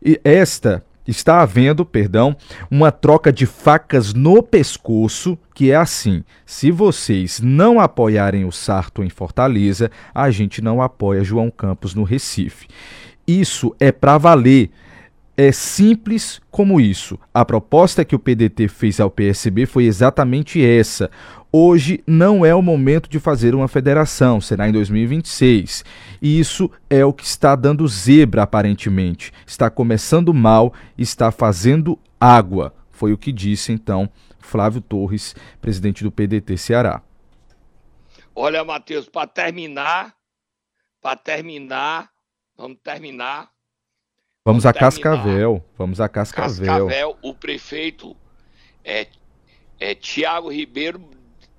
E 0.03 0.19
esta 0.23 0.83
está 1.07 1.41
havendo, 1.41 1.85
perdão, 1.85 2.35
uma 2.69 2.91
troca 2.91 3.31
de 3.31 3.45
facas 3.45 4.13
no 4.13 4.41
pescoço, 4.41 5.37
que 5.53 5.71
é 5.71 5.75
assim: 5.75 6.23
se 6.45 6.71
vocês 6.71 7.39
não 7.41 7.79
apoiarem 7.79 8.45
o 8.45 8.51
Sarto 8.51 9.03
em 9.03 9.09
Fortaleza, 9.09 9.91
a 10.13 10.31
gente 10.31 10.61
não 10.61 10.81
apoia 10.81 11.23
João 11.23 11.51
Campos 11.51 11.93
no 11.93 12.03
Recife. 12.03 12.67
Isso 13.27 13.75
é 13.79 13.91
para 13.91 14.17
valer. 14.17 14.69
É 15.35 15.51
simples 15.51 16.39
como 16.51 16.79
isso. 16.79 17.19
A 17.33 17.43
proposta 17.43 18.05
que 18.05 18.15
o 18.15 18.19
PDT 18.19 18.67
fez 18.67 18.99
ao 18.99 19.09
PSB 19.09 19.65
foi 19.65 19.85
exatamente 19.85 20.63
essa. 20.63 21.09
Hoje 21.51 22.03
não 22.05 22.45
é 22.45 22.53
o 22.53 22.61
momento 22.61 23.09
de 23.09 23.19
fazer 23.19 23.55
uma 23.55 23.67
federação, 23.67 24.39
será 24.39 24.67
em 24.67 24.71
2026. 24.71 25.83
E 26.21 26.39
isso 26.39 26.69
é 26.89 27.03
o 27.03 27.13
que 27.13 27.25
está 27.25 27.55
dando 27.55 27.87
zebra, 27.87 28.43
aparentemente. 28.43 29.31
Está 29.45 29.69
começando 29.69 30.33
mal, 30.33 30.73
está 30.97 31.31
fazendo 31.31 31.97
água. 32.19 32.73
Foi 32.91 33.11
o 33.11 33.17
que 33.17 33.31
disse, 33.31 33.71
então, 33.71 34.09
Flávio 34.39 34.81
Torres, 34.81 35.35
presidente 35.59 36.03
do 36.03 36.11
PDT 36.11 36.57
Ceará. 36.57 37.01
Olha, 38.35 38.63
Matheus, 38.63 39.07
para 39.07 39.27
terminar, 39.27 40.13
para 41.01 41.15
terminar, 41.15 42.13
Vamos 42.55 42.77
terminar. 42.83 43.51
Vamos, 44.45 44.63
Vamos 44.63 44.65
a 44.65 44.73
Cascavel. 44.73 45.63
Vamos 45.77 46.01
a 46.01 46.09
Cascavel. 46.09 46.87
Cascavel, 46.87 47.17
o 47.21 47.33
prefeito 47.33 48.13
é, 48.83 49.07
é 49.79 49.95
Tiago 49.95 50.51
Ribeiro 50.51 51.01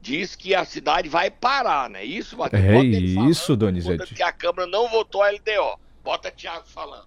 diz 0.02 0.36
que 0.36 0.54
a 0.54 0.66
cidade 0.66 1.08
vai 1.08 1.30
parar, 1.30 1.88
né? 1.88 2.04
Isso, 2.04 2.36
Matheus? 2.36 2.62
É 2.62 2.82
isso, 2.82 3.56
Donizete. 3.56 4.14
Que 4.14 4.22
a 4.22 4.30
Câmara 4.30 4.66
não 4.66 4.86
votou 4.90 5.22
a 5.22 5.30
LDO. 5.30 5.80
Bota 6.04 6.30
Tiago 6.30 6.66
falando. 6.66 7.06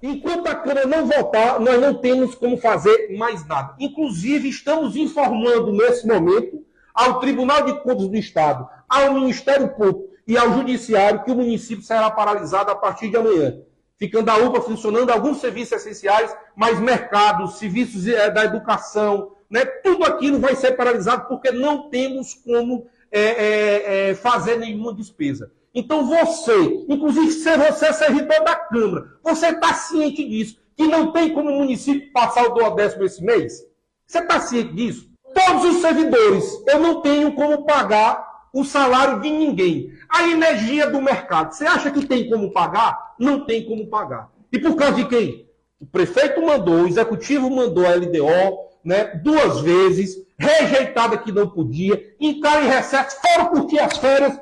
Enquanto 0.00 0.46
a 0.46 0.54
Câmara 0.54 0.86
não 0.86 1.04
votar, 1.04 1.58
nós 1.58 1.80
não 1.80 1.94
temos 1.94 2.36
como 2.36 2.56
fazer 2.56 3.16
mais 3.18 3.44
nada. 3.44 3.74
Inclusive, 3.80 4.48
estamos 4.48 4.94
informando 4.94 5.72
nesse 5.72 6.06
momento 6.06 6.64
ao 6.94 7.18
Tribunal 7.18 7.64
de 7.64 7.80
Contas 7.80 8.06
do 8.06 8.16
Estado, 8.16 8.68
ao 8.88 9.14
Ministério 9.14 9.66
Público 9.74 10.10
e 10.28 10.38
ao 10.38 10.52
Judiciário 10.52 11.24
que 11.24 11.32
o 11.32 11.34
município 11.34 11.82
será 11.82 12.08
paralisado 12.08 12.70
a 12.70 12.76
partir 12.76 13.10
de 13.10 13.16
amanhã. 13.16 13.58
Ficando 13.98 14.30
a 14.30 14.36
UPA 14.36 14.60
funcionando 14.60 15.10
alguns 15.10 15.40
serviços 15.40 15.72
essenciais, 15.72 16.34
mas 16.56 16.80
mercados, 16.80 17.58
serviços 17.58 18.06
eh, 18.06 18.30
da 18.30 18.44
educação, 18.44 19.32
né, 19.48 19.64
tudo 19.64 20.04
aquilo 20.04 20.40
vai 20.40 20.56
ser 20.56 20.72
paralisado 20.72 21.28
porque 21.28 21.50
não 21.50 21.90
temos 21.90 22.34
como 22.34 22.86
é, 23.12 24.08
é, 24.08 24.14
fazer 24.14 24.56
nenhuma 24.56 24.94
despesa. 24.94 25.52
Então 25.74 26.06
você, 26.06 26.84
inclusive 26.88 27.30
se 27.30 27.56
você 27.56 27.86
é 27.86 27.92
servidor 27.92 28.42
da 28.42 28.56
Câmara, 28.56 29.12
você 29.22 29.48
está 29.48 29.74
ciente 29.74 30.26
disso, 30.26 30.58
que 30.74 30.86
não 30.86 31.12
tem 31.12 31.34
como 31.34 31.50
o 31.50 31.58
município 31.58 32.10
passar 32.12 32.46
o 32.46 32.54
duodécimo 32.54 33.04
esse 33.04 33.22
mês? 33.22 33.62
Você 34.06 34.18
está 34.18 34.40
ciente 34.40 34.72
disso? 34.74 35.10
Todos 35.34 35.64
os 35.64 35.80
servidores, 35.82 36.44
eu 36.66 36.78
não 36.78 37.00
tenho 37.02 37.34
como 37.34 37.64
pagar 37.64 38.31
o 38.52 38.64
salário 38.64 39.20
de 39.20 39.30
ninguém. 39.30 39.92
A 40.08 40.28
energia 40.28 40.90
do 40.90 41.00
mercado, 41.00 41.52
você 41.52 41.64
acha 41.64 41.90
que 41.90 42.06
tem 42.06 42.28
como 42.28 42.52
pagar? 42.52 43.14
Não 43.18 43.46
tem 43.46 43.64
como 43.64 43.86
pagar. 43.86 44.30
E 44.52 44.58
por 44.58 44.76
causa 44.76 44.96
de 44.96 45.08
quem? 45.08 45.48
O 45.80 45.86
prefeito 45.86 46.42
mandou, 46.42 46.82
o 46.82 46.86
executivo 46.86 47.50
mandou 47.50 47.86
a 47.86 47.94
LDO, 47.94 48.70
né, 48.84 49.20
duas 49.22 49.60
vezes, 49.60 50.16
rejeitada 50.38 51.18
que 51.18 51.32
não 51.32 51.48
podia, 51.48 52.14
entrar 52.20 52.62
em 52.62 52.68
recesso, 52.68 53.16
foram 53.20 53.46
curtir 53.46 53.78
as 53.78 53.96
férias 53.96 54.38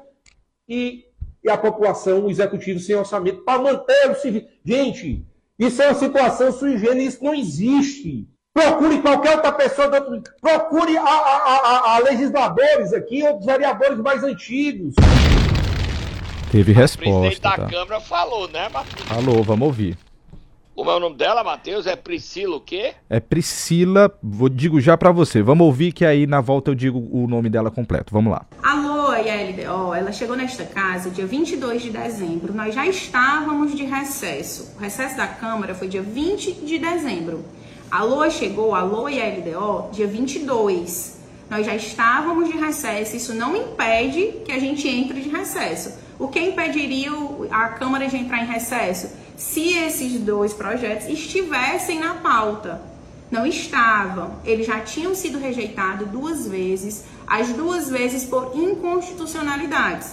e, 0.68 1.04
e 1.44 1.50
a 1.50 1.56
população, 1.56 2.26
o 2.26 2.30
executivo 2.30 2.80
sem 2.80 2.96
orçamento 2.96 3.42
para 3.42 3.62
manter 3.62 4.10
o 4.10 4.14
serviço. 4.14 4.48
Gente, 4.64 5.24
isso 5.58 5.82
é 5.82 5.88
uma 5.88 5.94
situação 5.94 6.52
sui 6.52 6.78
generis, 6.78 7.14
isso 7.14 7.24
não 7.24 7.34
existe. 7.34 8.28
Procure 8.52 9.00
qualquer 9.00 9.36
outra 9.36 9.52
pessoa, 9.52 9.94
outro... 9.94 10.22
procure 10.40 10.98
a, 10.98 11.02
a, 11.02 11.06
a, 11.06 11.94
a, 11.94 11.98
legisladores 12.00 12.92
aqui, 12.92 13.22
outros 13.22 13.46
vereadores 13.46 13.98
mais 13.98 14.24
antigos. 14.24 14.94
Teve 16.50 16.72
resposta. 16.72 17.10
O 17.10 17.20
presidente 17.20 17.42
da 17.42 17.56
tá? 17.56 17.66
Câmara 17.68 18.00
falou, 18.00 18.48
né, 18.48 18.68
Matheus? 18.68 19.06
Falou, 19.06 19.44
vamos 19.44 19.66
ouvir. 19.66 19.96
Como 20.74 20.90
é 20.90 20.96
o 20.96 20.98
nome 20.98 21.16
dela, 21.16 21.44
Matheus? 21.44 21.86
É 21.86 21.94
Priscila 21.94 22.56
o 22.56 22.60
quê? 22.60 22.94
É 23.08 23.20
Priscila, 23.20 24.12
vou, 24.20 24.48
digo 24.48 24.80
já 24.80 24.96
para 24.96 25.12
você. 25.12 25.42
Vamos 25.42 25.64
ouvir 25.66 25.92
que 25.92 26.04
aí 26.04 26.26
na 26.26 26.40
volta 26.40 26.72
eu 26.72 26.74
digo 26.74 27.06
o 27.12 27.28
nome 27.28 27.48
dela 27.48 27.70
completo. 27.70 28.12
Vamos 28.12 28.32
lá. 28.32 28.44
Alô, 28.60 29.14
e 29.14 29.30
a 29.30 29.34
LDO, 29.50 29.94
ela 29.94 30.10
chegou 30.10 30.34
nesta 30.34 30.64
casa 30.64 31.08
dia 31.10 31.26
22 31.26 31.82
de 31.82 31.90
dezembro. 31.90 32.52
Nós 32.52 32.74
já 32.74 32.84
estávamos 32.84 33.76
de 33.76 33.84
recesso. 33.84 34.74
O 34.76 34.80
recesso 34.80 35.16
da 35.16 35.28
Câmara 35.28 35.72
foi 35.72 35.86
dia 35.86 36.02
20 36.02 36.64
de 36.64 36.78
dezembro. 36.78 37.44
A 37.90 38.04
LOA 38.04 38.30
chegou, 38.30 38.72
a 38.72 38.82
LOA 38.82 39.10
e 39.10 39.20
a 39.20 39.26
LDO, 39.26 39.90
dia 39.90 40.06
22. 40.06 41.18
Nós 41.50 41.66
já 41.66 41.74
estávamos 41.74 42.48
de 42.48 42.56
recesso, 42.56 43.16
isso 43.16 43.34
não 43.34 43.56
impede 43.56 44.32
que 44.44 44.52
a 44.52 44.60
gente 44.60 44.86
entre 44.86 45.20
de 45.20 45.28
recesso. 45.28 45.98
O 46.16 46.28
que 46.28 46.38
impediria 46.38 47.10
a 47.50 47.70
Câmara 47.70 48.06
de 48.06 48.16
entrar 48.16 48.44
em 48.44 48.46
recesso? 48.46 49.10
Se 49.36 49.76
esses 49.76 50.20
dois 50.20 50.52
projetos 50.52 51.08
estivessem 51.08 51.98
na 51.98 52.14
pauta. 52.14 52.80
Não 53.28 53.44
estavam. 53.44 54.34
Eles 54.44 54.66
já 54.66 54.80
tinham 54.80 55.14
sido 55.14 55.38
rejeitados 55.38 56.08
duas 56.08 56.46
vezes, 56.46 57.04
as 57.26 57.48
duas 57.48 57.88
vezes 57.88 58.24
por 58.24 58.52
inconstitucionalidades. 58.54 60.12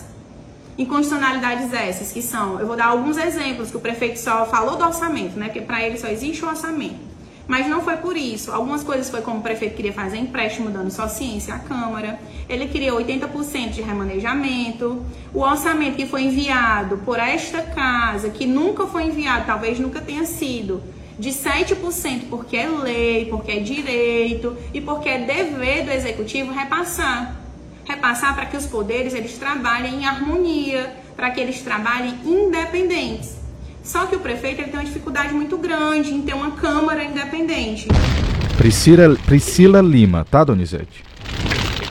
Inconstitucionalidades 0.78 1.72
essas 1.74 2.12
que 2.12 2.22
são, 2.22 2.60
eu 2.60 2.66
vou 2.66 2.76
dar 2.76 2.88
alguns 2.88 3.18
exemplos 3.18 3.70
que 3.70 3.78
o 3.78 3.80
prefeito 3.80 4.20
só 4.20 4.46
falou 4.46 4.78
do 4.78 4.84
orçamento, 4.84 5.38
né? 5.38 5.46
Porque 5.46 5.62
para 5.62 5.84
ele 5.84 5.98
só 5.98 6.08
existe 6.08 6.44
o 6.44 6.48
orçamento. 6.48 7.07
Mas 7.48 7.66
não 7.68 7.82
foi 7.82 7.98
por 7.98 8.18
isso. 8.18 8.52
Algumas 8.52 8.84
coisas 8.84 9.10
foi 9.10 9.22
como 9.22 9.40
o 9.40 9.42
prefeito 9.42 9.76
queria 9.76 9.94
fazer 9.94 10.18
empréstimo 10.18 10.70
dando 10.70 10.92
só 10.92 11.08
ciência 11.08 11.54
à 11.56 11.60
Câmara. 11.60 12.20
Ele 12.50 12.68
queria 12.68 12.92
80% 12.92 13.70
de 13.70 13.82
remanejamento. 13.82 15.04
O 15.34 15.40
orçamento 15.40 15.96
que 15.96 16.06
foi 16.06 16.24
enviado 16.24 16.98
por 17.00 17.18
esta 17.20 17.62
casa, 17.62 18.30
que 18.30 18.46
nunca 18.46 18.86
foi 18.86 19.06
enviado, 19.06 19.46
talvez 19.46 19.80
nunca 19.80 20.02
tenha 20.02 20.26
sido, 20.26 20.84
de 21.18 21.30
7% 21.30 22.24
porque 22.30 22.58
é 22.58 22.68
lei, 22.68 23.26
porque 23.26 23.52
é 23.52 23.60
direito 23.60 24.56
e 24.74 24.82
porque 24.82 25.08
é 25.08 25.20
dever 25.20 25.86
do 25.86 25.92
executivo 25.92 26.52
repassar. 26.52 27.40
Repassar 27.86 28.36
para 28.36 28.46
que 28.46 28.58
os 28.58 28.66
poderes 28.66 29.14
eles 29.14 29.38
trabalhem 29.38 30.02
em 30.02 30.06
harmonia, 30.06 30.94
para 31.16 31.32
que 31.32 31.40
eles 31.40 31.62
trabalhem 31.62 32.14
independentes. 32.26 33.38
Só 33.88 34.06
que 34.06 34.18
o 34.18 34.20
prefeito 34.20 34.60
ele 34.60 34.70
tem 34.70 34.80
uma 34.82 34.86
dificuldade 34.86 35.34
muito 35.34 35.58
grande 35.58 36.14
em 36.14 36.22
ter 36.22 36.34
uma 36.34 36.52
Câmara 36.58 37.06
independente. 37.06 37.88
Priscila, 38.58 39.16
Priscila 39.26 39.80
Lima, 39.80 40.26
tá, 40.26 40.44
Donizete? 40.44 41.06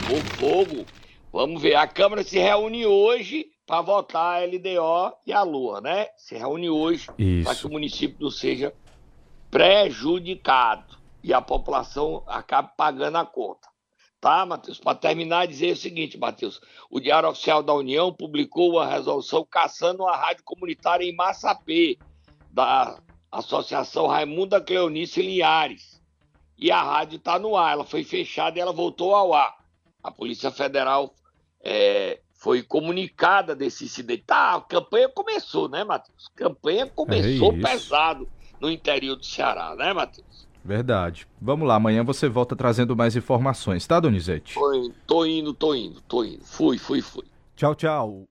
O 0.07 0.37
fogo. 0.37 0.85
Vamos 1.33 1.59
ver, 1.59 1.73
a 1.73 1.87
Câmara 1.87 2.23
se 2.23 2.37
reúne 2.37 2.85
hoje 2.85 3.47
para 3.65 3.81
votar 3.81 4.43
a 4.43 4.45
LDO 4.45 5.17
e 5.25 5.33
a 5.33 5.41
Lua, 5.41 5.81
né? 5.81 6.05
Se 6.15 6.37
reúne 6.37 6.69
hoje 6.69 7.07
para 7.43 7.55
que 7.55 7.65
o 7.65 7.71
município 7.71 8.17
não 8.19 8.29
seja 8.29 8.71
prejudicado 9.49 10.97
e 11.23 11.33
a 11.33 11.41
população 11.41 12.21
acabe 12.27 12.69
pagando 12.77 13.17
a 13.17 13.25
conta. 13.25 13.67
Tá, 14.19 14.45
Matheus? 14.45 14.79
Para 14.79 14.97
terminar, 14.97 15.47
dizer 15.47 15.73
o 15.73 15.77
seguinte, 15.77 16.17
Matheus. 16.17 16.59
O 16.89 16.99
Diário 16.99 17.29
Oficial 17.29 17.61
da 17.61 17.73
União 17.73 18.11
publicou 18.11 18.71
uma 18.71 18.87
resolução 18.87 19.45
caçando 19.45 20.07
a 20.07 20.15
rádio 20.15 20.43
comunitária 20.43 21.05
em 21.05 21.15
Massapê, 21.15 21.97
da 22.51 22.99
Associação 23.31 24.07
Raimunda 24.07 24.59
Cleonice 24.59 25.21
Linhares. 25.21 26.01
E 26.57 26.71
a 26.71 26.81
rádio 26.81 27.17
está 27.17 27.37
no 27.37 27.55
ar, 27.55 27.73
ela 27.73 27.85
foi 27.85 28.03
fechada 28.03 28.57
e 28.57 28.61
ela 28.61 28.73
voltou 28.73 29.13
ao 29.13 29.33
ar. 29.33 29.55
A 30.01 30.09
Polícia 30.09 30.49
Federal 30.49 31.13
é, 31.61 32.19
foi 32.33 32.63
comunicada 32.63 33.55
desse 33.55 33.85
incidente. 33.85 34.23
Tá, 34.25 34.55
a 34.55 34.61
campanha 34.61 35.09
começou, 35.09 35.69
né, 35.69 35.83
Matheus? 35.83 36.27
A 36.33 36.37
campanha 36.37 36.87
começou 36.87 37.53
é 37.53 37.61
pesado 37.61 38.27
no 38.59 38.71
interior 38.71 39.15
do 39.15 39.25
Ceará, 39.25 39.75
né, 39.75 39.93
Matheus? 39.93 40.46
Verdade. 40.67 41.25
Vamos 41.41 41.65
lá, 41.65 41.75
amanhã 41.75 42.03
você 42.03 42.27
volta 42.27 42.53
trazendo 42.53 42.93
mais 42.93 43.15
informações, 43.15 43.87
tá, 43.87 44.01
Donizete? 44.01 44.55
Tô 44.55 44.73
indo, 44.73 44.93
tô 45.07 45.25
indo, 45.25 45.53
tô 45.53 45.73
indo, 45.73 46.01
tô 46.01 46.25
indo. 46.25 46.43
Fui, 46.43 46.77
fui, 46.77 47.01
fui. 47.01 47.23
Tchau, 47.55 47.73
tchau. 47.73 48.25